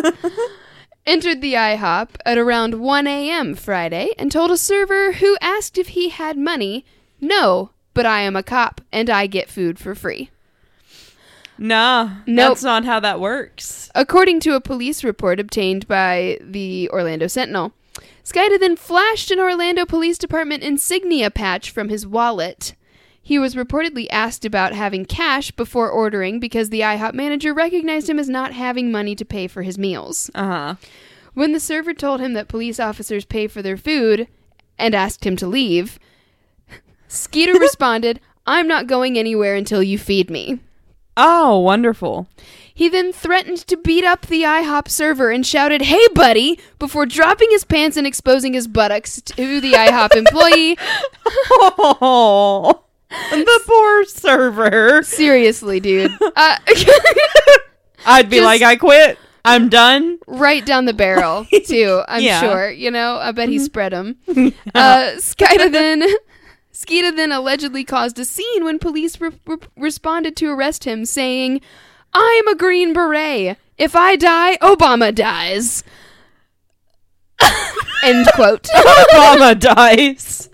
Entered 1.05 1.41
the 1.41 1.53
IHOP 1.53 2.09
at 2.25 2.37
around 2.37 2.75
1 2.79 3.05
a.m. 3.07 3.53
Friday 3.53 4.09
and 4.17 4.31
told 4.31 4.49
a 4.49 4.57
server 4.57 5.13
who 5.13 5.37
asked 5.39 5.77
if 5.77 5.89
he 5.89 6.09
had 6.09 6.37
money, 6.37 6.83
"No, 7.21 7.69
but 7.93 8.05
I 8.07 8.21
am 8.21 8.35
a 8.35 8.41
cop 8.41 8.81
and 8.91 9.09
I 9.09 9.27
get 9.27 9.49
food 9.49 9.77
for 9.77 9.93
free." 9.93 10.31
Nah, 11.57 12.09
Nope. 12.25 12.49
that's 12.49 12.63
not 12.63 12.85
how 12.85 12.99
that 12.99 13.19
works. 13.19 13.89
According 13.95 14.39
to 14.41 14.55
a 14.55 14.61
police 14.61 15.03
report 15.03 15.39
obtained 15.39 15.87
by 15.87 16.37
the 16.41 16.89
Orlando 16.91 17.27
Sentinel, 17.27 17.71
Skida 18.23 18.59
then 18.59 18.75
flashed 18.75 19.29
an 19.31 19.39
Orlando 19.39 19.85
Police 19.85 20.17
Department 20.17 20.63
insignia 20.63 21.29
patch 21.29 21.69
from 21.69 21.89
his 21.89 22.05
wallet. 22.05 22.73
He 23.25 23.39
was 23.39 23.55
reportedly 23.55 24.05
asked 24.11 24.45
about 24.45 24.73
having 24.73 25.03
cash 25.03 25.49
before 25.49 25.89
ordering 25.89 26.39
because 26.39 26.69
the 26.69 26.81
IHOP 26.81 27.15
manager 27.15 27.55
recognized 27.55 28.07
him 28.07 28.19
as 28.19 28.29
not 28.29 28.53
having 28.53 28.91
money 28.91 29.15
to 29.15 29.25
pay 29.25 29.47
for 29.47 29.63
his 29.63 29.79
meals. 29.79 30.29
Uh 30.35 30.45
huh. 30.45 30.75
When 31.33 31.51
the 31.51 31.59
server 31.59 31.95
told 31.95 32.19
him 32.19 32.33
that 32.33 32.47
police 32.47 32.79
officers 32.79 33.25
pay 33.25 33.47
for 33.47 33.63
their 33.63 33.77
food 33.77 34.27
and 34.77 34.93
asked 34.93 35.25
him 35.25 35.35
to 35.38 35.47
leave, 35.47 35.97
Skeeter 37.07 37.53
responded, 37.59 38.19
I'm 38.45 38.67
not 38.67 38.85
going 38.85 39.17
anywhere 39.17 39.55
until 39.55 39.81
you 39.81 39.97
feed 39.97 40.29
me. 40.29 40.59
Oh, 41.17 41.57
wonderful. 41.57 42.27
He 42.71 42.89
then 42.89 43.11
threatened 43.11 43.57
to 43.65 43.75
beat 43.75 44.03
up 44.03 44.27
the 44.27 44.43
IHOP 44.43 44.88
server 44.88 45.31
and 45.31 45.43
shouted, 45.43 45.81
Hey, 45.81 46.07
buddy, 46.13 46.59
before 46.77 47.07
dropping 47.07 47.49
his 47.49 47.63
pants 47.63 47.97
and 47.97 48.05
exposing 48.05 48.53
his 48.53 48.67
buttocks 48.67 49.19
to 49.19 49.59
the 49.59 49.71
IHOP 49.71 50.15
employee. 50.15 50.77
Oh, 51.25 52.83
the 53.32 53.62
poor 53.65 54.06
server. 54.06 55.04
Seriously, 55.04 55.80
dude. 55.80 56.12
Uh, 56.36 56.58
I'd 58.06 58.30
be 58.30 58.38
Just- 58.38 58.45
like, 58.45 58.62
I 58.62 58.75
quit. 58.75 59.17
I'm 59.47 59.69
done. 59.69 60.17
right 60.28 60.65
down 60.65 60.86
the 60.86 60.93
barrel, 60.93 61.45
too, 61.67 62.01
I'm 62.08 62.23
Yeah. 62.23 62.39
sure. 62.39 62.71
You 62.71 62.89
know, 62.89 63.17
I 63.17 63.32
bet 63.32 63.47
he 63.47 63.60
spread 63.60 63.91
them. 63.93 64.17
Uh, 64.28 65.12
Skida 65.17 65.71
then. 65.71 66.04
Skeeta 66.73 67.15
then 67.15 67.32
allegedly 67.32 67.84
caused 67.84 68.17
a 68.19 68.25
scene 68.25 68.63
when 68.65 68.80
police 68.80 69.21
re- 69.21 69.30
re- 69.45 69.58
responded 69.78 70.36
to 70.38 70.49
arrest 70.49 70.84
him, 70.84 71.06
saying, 71.06 71.62
I'm 72.13 72.47
a 72.47 72.56
Green 72.56 72.91
Beret. 72.91 73.58
If 73.78 73.95
I 73.95 74.15
die, 74.15 74.58
Obama 74.58 75.13
dies. 75.13 75.84
End 78.04 78.28
quote. 78.34 78.63
Obama 78.63 79.58
dies. 79.60 80.49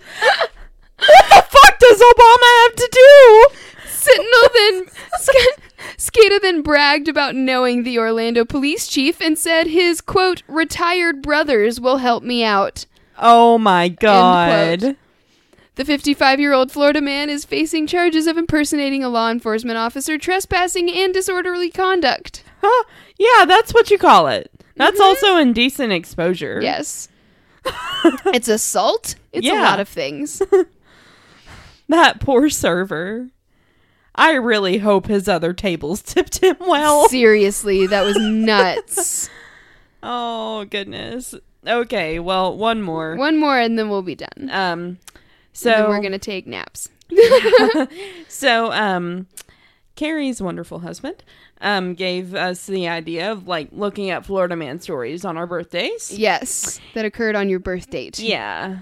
What 1.08 1.28
the 1.28 1.58
fuck 1.58 1.78
does 1.78 2.00
Obama 2.00 2.62
have 2.62 2.74
to 2.76 2.88
do? 2.92 3.46
Sentinel 3.88 4.48
then. 4.54 4.86
Sk- 5.18 5.60
Skata 5.98 6.40
then 6.40 6.62
bragged 6.62 7.08
about 7.08 7.34
knowing 7.34 7.82
the 7.82 7.98
Orlando 7.98 8.44
police 8.44 8.86
chief 8.88 9.20
and 9.20 9.38
said 9.38 9.66
his, 9.68 10.00
quote, 10.00 10.42
retired 10.48 11.22
brothers 11.22 11.80
will 11.80 11.98
help 11.98 12.22
me 12.22 12.42
out. 12.44 12.86
Oh 13.18 13.58
my 13.58 13.88
god. 13.88 14.96
The 15.74 15.84
55 15.84 16.38
year 16.40 16.52
old 16.52 16.70
Florida 16.70 17.00
man 17.00 17.30
is 17.30 17.44
facing 17.44 17.86
charges 17.86 18.26
of 18.26 18.36
impersonating 18.36 19.02
a 19.02 19.08
law 19.08 19.30
enforcement 19.30 19.78
officer, 19.78 20.18
trespassing, 20.18 20.90
and 20.90 21.14
disorderly 21.14 21.70
conduct. 21.70 22.44
Huh? 22.62 22.84
Yeah, 23.18 23.44
that's 23.46 23.72
what 23.72 23.90
you 23.90 23.98
call 23.98 24.26
it. 24.28 24.50
That's 24.76 24.98
Mhm. 25.00 25.04
also 25.04 25.36
indecent 25.36 25.92
exposure. 25.92 26.60
Yes. 26.62 27.08
it's 28.26 28.48
assault. 28.48 29.14
It's 29.32 29.46
a 29.46 29.52
lot 29.54 29.80
of 29.80 29.88
things. 29.88 30.42
That 31.92 32.20
poor 32.20 32.48
server. 32.48 33.28
I 34.14 34.32
really 34.32 34.78
hope 34.78 35.08
his 35.08 35.28
other 35.28 35.52
tables 35.52 36.00
tipped 36.14 36.38
him 36.42 36.56
well. 36.58 37.06
Seriously, 37.10 37.86
that 37.86 38.02
was 38.02 38.16
nuts. 38.16 39.28
Oh 40.04 40.64
goodness. 40.64 41.32
Okay, 41.64 42.18
well, 42.18 42.56
one 42.56 42.80
more. 42.82 43.14
One 43.14 43.38
more 43.38 43.56
and 43.56 43.78
then 43.78 43.88
we'll 43.90 44.02
be 44.02 44.14
done. 44.16 44.48
Um 44.50 44.98
So 45.52 45.68
then 45.68 45.88
we're 45.90 46.00
going 46.00 46.10
to 46.12 46.18
take 46.18 46.46
naps. 46.46 46.88
so 48.26 48.72
um 48.72 49.26
Carrie's 49.94 50.40
wonderful 50.42 50.78
husband 50.80 51.22
um 51.60 51.94
gave 51.94 52.34
us 52.34 52.66
the 52.66 52.88
idea 52.88 53.30
of 53.30 53.46
like 53.46 53.68
looking 53.70 54.08
at 54.10 54.24
Florida 54.26 54.56
man 54.56 54.80
stories 54.80 55.24
on 55.26 55.36
our 55.36 55.46
birthdays. 55.46 56.10
Yes, 56.10 56.80
that 56.94 57.04
occurred 57.04 57.36
on 57.36 57.48
your 57.50 57.60
birth 57.60 57.90
date. 57.90 58.18
Yeah. 58.18 58.78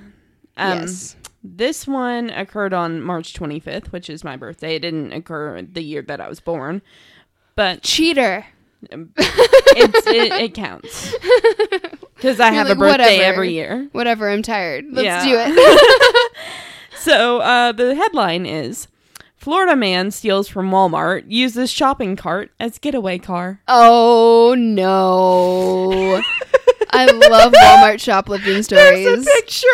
Um 0.57 0.79
yes. 0.79 1.17
This 1.43 1.87
one 1.87 2.31
occurred 2.31 2.73
on 2.75 3.01
March 3.03 3.33
25th, 3.35 3.87
which 3.93 4.11
is 4.11 4.23
my 4.25 4.37
birthday. 4.37 4.77
It 4.77 4.81
didn't 4.81 5.13
occur 5.13 5.63
the 5.63 5.83
year 5.83 6.03
that 6.03 6.21
I 6.21 6.29
was 6.29 6.41
born. 6.41 6.83
But 7.57 7.83
Cheater. 7.83 8.47
it's, 8.91 10.07
it, 10.07 10.33
it 10.33 10.55
counts 10.55 11.15
because 12.17 12.41
I 12.41 12.47
You're 12.47 12.55
have 12.55 12.69
like, 12.69 12.77
a 12.77 12.81
birthday 12.81 13.17
"Whatever." 13.19 13.23
every 13.35 13.53
year. 13.53 13.89
Whatever, 13.93 14.31
I'm 14.31 14.43
tired. 14.43 14.87
Let's 14.91 15.05
Yeah. 15.05 15.25
do 15.25 15.35
it. 15.63 16.27
So 16.97 17.39
uh, 17.41 17.73
the 17.73 17.95
headline 17.95 18.45
is: 18.45 18.87
Florida 19.41 19.75
man 19.75 20.11
steals 20.11 20.49
from 20.49 20.71
Walmart, 20.71 21.25
uses 21.27 21.71
shopping 21.71 22.15
cart 22.15 22.51
as 22.61 22.79
getaway 22.79 23.17
car. 23.19 23.63
oh 23.69 24.55
no. 24.55 26.21
I 26.91 27.07
love 27.07 27.55
Walmart 27.55 28.01
shoplifting 28.03 28.63
stories. 28.63 29.03
There's 29.07 29.27
a 29.27 29.31
picture. 29.41 29.67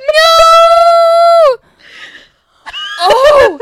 No! 0.00 1.56
Oh! 2.98 3.60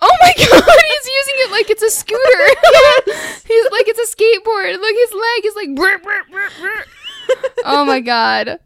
Oh 0.00 0.16
my 0.20 0.32
god, 0.36 0.44
he's 0.88 1.06
using 1.06 1.34
it 1.38 1.50
like 1.52 1.70
it's 1.70 1.82
a 1.84 1.90
scooter. 1.90 2.20
he's 3.46 3.70
like 3.70 3.86
it's 3.86 3.98
a 4.00 4.16
skateboard. 4.16 4.80
Look, 4.80 4.96
his 4.96 5.12
leg 5.12 5.44
is 5.44 5.54
like. 5.54 5.74
brr, 5.76 5.98
brr, 5.98 6.24
brr, 6.32 6.48
brr. 6.60 6.84
Oh 7.64 7.84
my 7.84 8.00
god. 8.00 8.58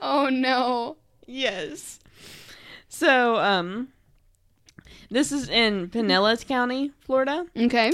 Oh 0.00 0.30
no. 0.32 0.96
yes. 1.26 1.98
So 2.98 3.36
um, 3.36 3.88
this 5.08 5.30
is 5.30 5.48
in 5.48 5.88
Pinellas 5.88 6.44
County, 6.44 6.90
Florida. 7.00 7.46
Okay. 7.56 7.92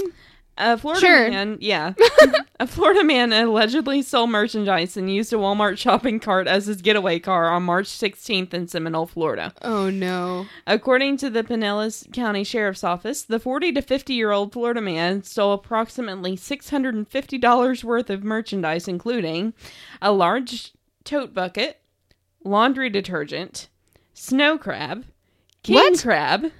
A 0.57 0.77
Florida 0.79 0.99
Sure. 1.05 1.29
man, 1.29 1.57
yeah. 1.59 1.93
a 2.59 2.65
Florida 2.65 3.03
man 3.03 3.31
allegedly 3.33 4.01
sold 4.01 4.29
merchandise 4.31 4.97
and 4.97 5.13
used 5.13 5.31
a 5.31 5.35
Walmart 5.35 5.77
shopping 5.77 6.19
cart 6.19 6.47
as 6.47 6.65
his 6.65 6.81
getaway 6.81 7.19
car 7.19 7.49
on 7.51 7.63
March 7.63 7.85
16th 7.87 8.51
in 8.53 8.67
Seminole, 8.67 9.05
Florida. 9.05 9.53
Oh 9.61 9.89
no. 9.91 10.47
According 10.65 11.17
to 11.17 11.29
the 11.29 11.43
Pinellas 11.43 12.11
County 12.11 12.43
Sheriff's 12.43 12.83
Office, 12.85 13.21
the 13.21 13.37
40 13.39 13.73
to 13.73 13.81
50 13.83 14.13
year 14.13 14.31
old 14.31 14.53
Florida 14.53 14.81
man 14.81 15.21
stole 15.23 15.51
approximately 15.53 16.35
$650 16.35 17.83
worth 17.83 18.09
of 18.09 18.23
merchandise, 18.23 18.87
including 18.87 19.53
a 20.01 20.11
large 20.13 20.71
tote 21.03 21.33
bucket, 21.33 21.81
laundry 22.45 22.89
detergent, 22.89 23.67
snow 24.15 24.57
crab, 24.57 25.05
king 25.61 25.75
What? 25.75 26.01
crab, 26.01 26.51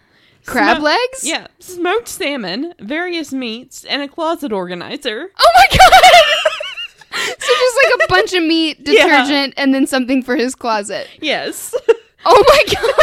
Crab 0.46 0.80
legs? 0.84 1.24
yeah, 1.24 1.48
smoked 1.60 2.08
salmon, 2.08 2.76
various 2.80 3.34
meats, 3.34 3.84
and 3.86 4.04
a 4.04 4.08
closet 4.08 4.52
organizer. 4.52 5.30
Oh 5.40 5.52
my 5.56 5.78
god. 5.78 7.32
so 7.40 7.54
just 7.54 7.78
like 7.84 8.04
a 8.04 8.08
bunch 8.14 8.34
of 8.34 8.44
meat, 8.44 8.78
Yeah. 8.86 9.08
detergent, 9.24 9.54
and 9.58 9.74
then 9.74 9.88
something 9.88 10.22
for 10.22 10.36
his 10.36 10.54
closet. 10.54 11.08
Yes. 11.20 11.74
Oh 12.28 12.44
my 12.48 12.64
god. 12.74 12.96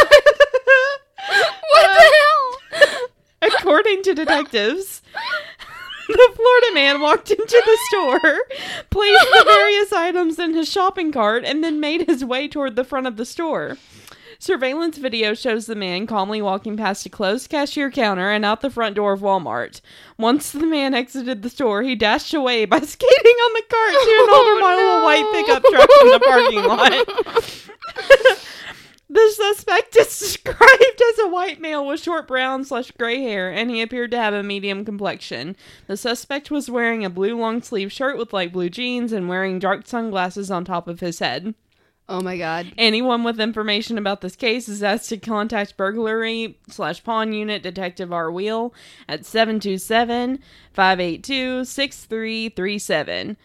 what 1.71 1.97
the 1.97 2.75
uh, 2.75 2.81
hell? 2.89 3.07
According 3.57 4.03
to 4.03 4.13
detectives, 4.13 5.01
the 6.09 6.31
Florida 6.35 6.67
man 6.73 6.99
walked 6.99 7.31
into 7.31 7.63
the 7.65 7.77
store, 7.87 8.37
placed 8.89 9.23
the 9.31 9.43
various 9.45 9.93
items 9.93 10.37
in 10.39 10.53
his 10.53 10.69
shopping 10.69 11.13
cart, 11.13 11.45
and 11.45 11.63
then 11.63 11.79
made 11.79 12.01
his 12.07 12.25
way 12.25 12.49
toward 12.49 12.75
the 12.75 12.83
front 12.83 13.07
of 13.07 13.15
the 13.15 13.23
store. 13.25 13.77
Surveillance 14.43 14.97
video 14.97 15.33
shows 15.33 15.67
the 15.67 15.73
man 15.73 16.05
calmly 16.05 16.41
walking 16.41 16.75
past 16.75 17.05
a 17.05 17.09
closed 17.09 17.49
cashier 17.49 17.89
counter 17.89 18.29
and 18.29 18.43
out 18.43 18.59
the 18.59 18.69
front 18.69 18.93
door 18.93 19.13
of 19.13 19.21
Walmart. 19.21 19.79
Once 20.17 20.51
the 20.51 20.65
man 20.65 20.93
exited 20.93 21.43
the 21.43 21.49
store, 21.49 21.81
he 21.81 21.95
dashed 21.95 22.33
away 22.33 22.65
by 22.65 22.77
skating 22.81 23.07
on 23.07 23.53
the 23.53 23.63
cart 23.69 23.93
to 23.93 24.09
an 24.19 24.29
older 24.33 24.51
Oh, 24.51 24.59
model 24.59 24.83
no. 24.83 25.03
white 25.05 25.31
pickup 25.31 25.63
truck 25.63 25.89
in 26.01 26.07
the 26.09 26.19
parking 26.19 26.63
lot. 26.65 27.69
The 29.09 29.31
suspect 29.35 29.95
is 29.95 30.07
described 30.19 31.01
as 31.11 31.19
a 31.19 31.27
white 31.27 31.61
male 31.61 31.85
with 31.85 32.01
short 32.01 32.27
brown 32.27 32.65
slash 32.65 32.89
gray 32.91 33.21
hair, 33.21 33.51
and 33.51 33.69
he 33.69 33.79
appeared 33.79 34.09
to 34.11 34.17
have 34.17 34.33
a 34.33 34.41
medium 34.41 34.83
complexion. 34.83 35.55
The 35.85 35.95
suspect 35.95 36.49
was 36.49 36.69
wearing 36.69 37.05
a 37.05 37.11
blue 37.11 37.37
long 37.37 37.61
sleeve 37.61 37.91
shirt 37.91 38.17
with 38.17 38.33
light 38.33 38.51
blue 38.51 38.71
jeans 38.71 39.13
and 39.13 39.29
wearing 39.29 39.59
dark 39.59 39.85
sunglasses 39.85 40.49
on 40.49 40.65
top 40.65 40.87
of 40.87 40.99
his 40.99 41.19
head. 41.19 41.53
Oh 42.09 42.21
my 42.21 42.37
god. 42.37 42.73
Anyone 42.77 43.23
with 43.23 43.39
information 43.39 43.97
about 43.97 44.19
this 44.21 44.35
case 44.35 44.67
is 44.67 44.83
asked 44.83 45.07
to 45.09 45.17
contact 45.17 45.77
burglary 45.77 46.57
slash 46.67 47.01
pawn 47.03 47.31
unit 47.31 47.63
detective 47.63 48.11
R 48.11 48.29
Wheel 48.31 48.73
at 49.07 49.25
727 49.25 50.39
582 50.73 51.63
6337. 51.65 53.37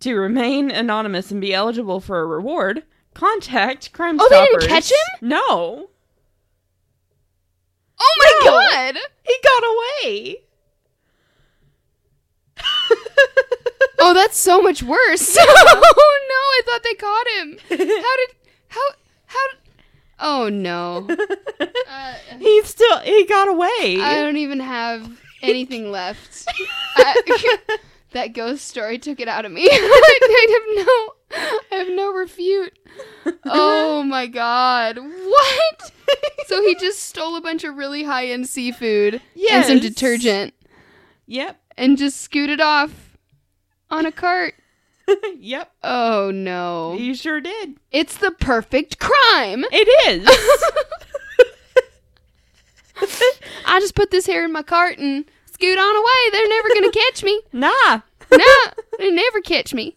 To 0.00 0.14
remain 0.16 0.70
anonymous 0.70 1.30
and 1.30 1.40
be 1.40 1.54
eligible 1.54 2.00
for 2.00 2.20
a 2.20 2.26
reward, 2.26 2.82
contact 3.14 3.92
Crime 3.92 4.18
Oh, 4.20 4.26
they 4.28 4.44
didn't 4.46 4.68
catch 4.68 4.90
him? 4.90 5.28
No. 5.28 5.90
Oh 8.02 8.16
my 8.18 8.40
No. 8.44 8.50
god. 8.50 8.96
He 9.22 9.36
got 9.42 9.62
away. 10.04 10.36
Oh, 14.02 14.14
that's 14.14 14.38
so 14.38 14.62
much 14.62 14.82
worse. 14.82 15.36
oh 15.40 16.20
no, 16.29 16.29
I 16.50 16.62
thought 16.64 16.82
they 16.82 16.94
caught 16.94 17.26
him. 17.38 17.58
How 17.70 18.16
did 18.16 18.36
how 18.68 18.80
how 19.26 19.46
Oh 20.20 20.48
no. 20.48 21.08
Uh, 21.58 22.14
he 22.38 22.62
still 22.62 22.98
he 23.00 23.24
got 23.26 23.48
away. 23.48 23.98
I 24.00 24.16
don't 24.16 24.36
even 24.36 24.60
have 24.60 25.18
anything 25.42 25.90
left. 25.90 26.46
I, 26.96 27.78
that 28.12 28.34
ghost 28.34 28.66
story 28.66 28.98
took 28.98 29.18
it 29.20 29.28
out 29.28 29.44
of 29.44 29.52
me. 29.52 29.68
I 29.70 30.62
have 30.76 30.86
no 30.86 31.14
I 31.72 31.74
have 31.76 31.88
no 31.88 32.12
refute. 32.12 32.78
Oh 33.44 34.02
my 34.02 34.26
god. 34.26 34.98
What? 34.98 35.92
So 36.46 36.60
he 36.62 36.74
just 36.74 37.04
stole 37.04 37.36
a 37.36 37.40
bunch 37.40 37.64
of 37.64 37.76
really 37.76 38.02
high-end 38.02 38.48
seafood 38.48 39.20
and 39.50 39.64
some 39.64 39.78
detergent 39.78 40.52
yep. 41.26 41.60
and 41.76 41.96
just 41.96 42.20
scooted 42.20 42.60
off 42.60 43.16
on 43.90 44.04
a 44.04 44.12
cart. 44.12 44.54
yep. 45.38 45.72
Oh 45.82 46.30
no. 46.32 46.94
You 46.94 47.14
sure 47.14 47.40
did. 47.40 47.78
It's 47.90 48.16
the 48.16 48.30
perfect 48.30 48.98
crime. 48.98 49.64
It 49.72 49.88
is. 50.08 50.26
I 53.66 53.80
just 53.80 53.94
put 53.94 54.10
this 54.10 54.26
hair 54.26 54.44
in 54.44 54.52
my 54.52 54.62
cart 54.62 54.98
and 54.98 55.24
scoot 55.46 55.78
on 55.78 55.96
away. 55.96 56.30
They're 56.32 56.48
never 56.48 56.68
going 56.68 56.90
to 56.92 56.98
catch 56.98 57.22
me. 57.24 57.40
nah. 57.52 58.00
nah. 58.30 58.72
they 58.98 59.10
never 59.10 59.40
catch 59.40 59.72
me. 59.72 59.96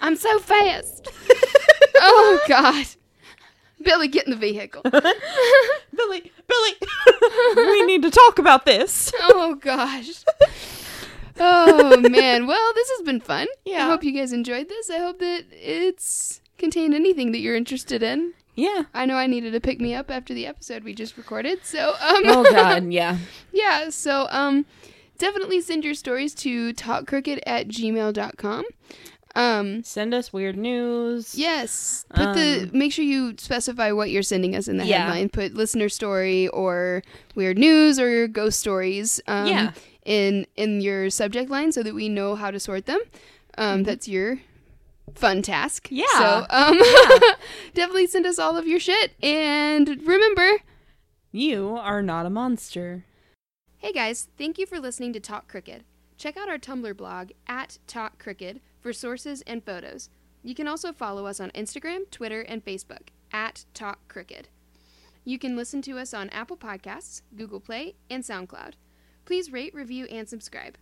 I'm 0.00 0.16
so 0.16 0.38
fast. 0.38 1.08
Oh 1.96 2.40
God. 2.48 2.86
Billy, 3.82 4.08
get 4.08 4.24
in 4.26 4.30
the 4.30 4.36
vehicle. 4.36 4.82
Billy, 4.82 6.32
Billy, 6.46 6.72
we 7.56 7.86
need 7.86 8.02
to 8.02 8.10
talk 8.10 8.38
about 8.38 8.64
this. 8.66 9.12
Oh 9.20 9.56
gosh. 9.56 10.24
Oh 11.40 11.96
man. 12.00 12.46
Well, 12.46 12.72
this 12.74 12.90
has 12.90 13.02
been 13.02 13.20
fun. 13.20 13.46
Yeah. 13.64 13.86
I 13.86 13.88
hope 13.88 14.04
you 14.04 14.12
guys 14.12 14.32
enjoyed 14.32 14.68
this. 14.68 14.90
I 14.90 14.98
hope 14.98 15.18
that 15.18 15.44
it's 15.50 16.40
contained 16.58 16.94
anything 16.94 17.32
that 17.32 17.38
you're 17.40 17.56
interested 17.56 18.02
in. 18.02 18.34
Yeah. 18.54 18.84
I 18.94 19.04
know 19.06 19.16
I 19.16 19.26
needed 19.26 19.52
to 19.52 19.60
pick 19.60 19.80
me 19.80 19.94
up 19.94 20.10
after 20.10 20.32
the 20.32 20.46
episode 20.46 20.84
we 20.84 20.94
just 20.94 21.16
recorded. 21.16 21.64
So, 21.64 21.90
um 22.00 22.22
Oh 22.26 22.44
God, 22.50 22.84
yeah. 22.92 23.18
yeah, 23.52 23.90
so 23.90 24.28
um 24.30 24.64
definitely 25.18 25.60
send 25.60 25.84
your 25.84 25.94
stories 25.94 26.34
to 26.36 26.72
talkcricket 26.74 27.40
at 27.46 27.66
gmail.com. 27.68 28.64
Um 29.36 29.82
Send 29.82 30.14
us 30.14 30.32
weird 30.32 30.56
news. 30.56 31.34
Yes. 31.36 32.06
Put 32.14 32.34
the 32.34 32.68
Um, 32.72 32.78
make 32.78 32.92
sure 32.92 33.04
you 33.04 33.34
specify 33.36 33.90
what 33.90 34.10
you're 34.10 34.22
sending 34.22 34.54
us 34.54 34.68
in 34.68 34.76
the 34.76 34.86
Yeah. 34.86 35.06
headline. 35.06 35.30
Put 35.30 35.54
listener 35.54 35.88
story 35.88 36.46
or 36.48 37.02
weird 37.34 37.58
news 37.58 37.98
or 37.98 38.28
ghost 38.28 38.60
stories 38.60 39.20
um, 39.26 39.48
Yeah. 39.48 39.72
In 40.04 40.46
in 40.56 40.80
your 40.80 41.10
subject 41.10 41.50
line 41.50 41.72
so 41.72 41.82
that 41.82 41.94
we 41.94 42.08
know 42.08 42.34
how 42.34 42.50
to 42.50 42.60
sort 42.60 42.86
them. 42.86 43.00
Um, 43.56 43.84
That's 43.84 44.08
your 44.08 44.40
fun 45.14 45.42
task. 45.42 45.88
Mm-hmm. 45.88 45.96
Yeah. 45.96 46.18
So 46.18 46.46
um, 46.50 46.78
definitely 47.74 48.06
send 48.06 48.26
us 48.26 48.38
all 48.38 48.56
of 48.56 48.66
your 48.66 48.80
shit. 48.80 49.12
And 49.22 49.88
remember, 50.06 50.58
You 51.32 51.76
are 51.76 52.02
not 52.02 52.26
a 52.26 52.30
monster. 52.30 53.04
Hey 53.78 53.92
guys, 53.92 54.28
thank 54.38 54.58
you 54.58 54.66
for 54.66 54.80
listening 54.80 55.12
to 55.12 55.20
Talk 55.20 55.46
Cricket. 55.46 55.82
Check 56.16 56.36
out 56.36 56.48
our 56.48 56.58
Tumblr 56.58 56.96
blog 56.96 57.30
at 57.46 57.78
Talk 57.86 58.18
Cricket 58.18 58.60
for 58.80 58.92
sources 58.92 59.42
and 59.46 59.64
photos. 59.64 60.08
You 60.42 60.54
can 60.54 60.68
also 60.68 60.92
follow 60.92 61.26
us 61.26 61.40
on 61.40 61.50
Instagram, 61.50 62.10
Twitter, 62.10 62.40
and 62.42 62.64
Facebook 62.64 63.08
at 63.32 63.64
Talk 63.74 64.06
Cricket. 64.08 64.48
You 65.24 65.38
can 65.38 65.56
listen 65.56 65.82
to 65.82 65.98
us 65.98 66.14
on 66.14 66.28
Apple 66.30 66.56
Podcasts, 66.56 67.22
Google 67.36 67.60
Play, 67.60 67.94
and 68.10 68.22
SoundCloud. 68.22 68.72
Please 69.24 69.52
rate, 69.52 69.74
review, 69.74 70.06
and 70.06 70.28
subscribe. 70.28 70.76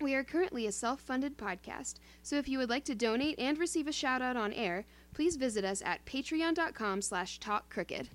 We 0.00 0.14
are 0.14 0.24
currently 0.24 0.66
a 0.66 0.72
self-funded 0.72 1.38
podcast, 1.38 1.94
so 2.22 2.36
if 2.36 2.48
you 2.48 2.58
would 2.58 2.70
like 2.70 2.84
to 2.86 2.94
donate 2.94 3.38
and 3.38 3.56
receive 3.56 3.86
a 3.86 3.92
shout-out 3.92 4.36
on 4.36 4.52
air, 4.52 4.84
please 5.14 5.36
visit 5.36 5.64
us 5.64 5.80
at 5.84 6.04
patreon.com 6.04 7.02
slash 7.02 7.38
talkcricket. 7.38 8.08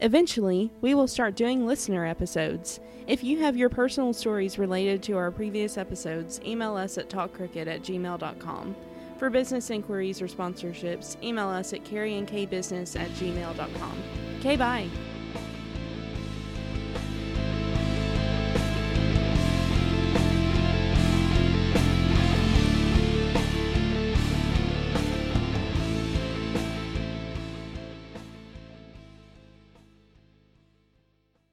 Eventually, 0.00 0.70
we 0.80 0.94
will 0.94 1.08
start 1.08 1.36
doing 1.36 1.66
listener 1.66 2.06
episodes. 2.06 2.80
If 3.06 3.24
you 3.24 3.38
have 3.40 3.56
your 3.56 3.68
personal 3.68 4.12
stories 4.12 4.58
related 4.58 5.02
to 5.04 5.16
our 5.16 5.30
previous 5.30 5.76
episodes, 5.76 6.40
email 6.44 6.76
us 6.76 6.98
at 6.98 7.10
talkcricket 7.10 7.66
at 7.66 7.82
gmail.com. 7.82 8.76
For 9.18 9.28
business 9.28 9.68
inquiries 9.68 10.22
or 10.22 10.26
sponsorships, 10.26 11.22
email 11.22 11.48
us 11.48 11.72
at 11.74 11.84
carrieandkbusiness 11.84 12.98
at 12.98 13.10
gmail.com. 13.10 14.58
Bye. 14.58 14.88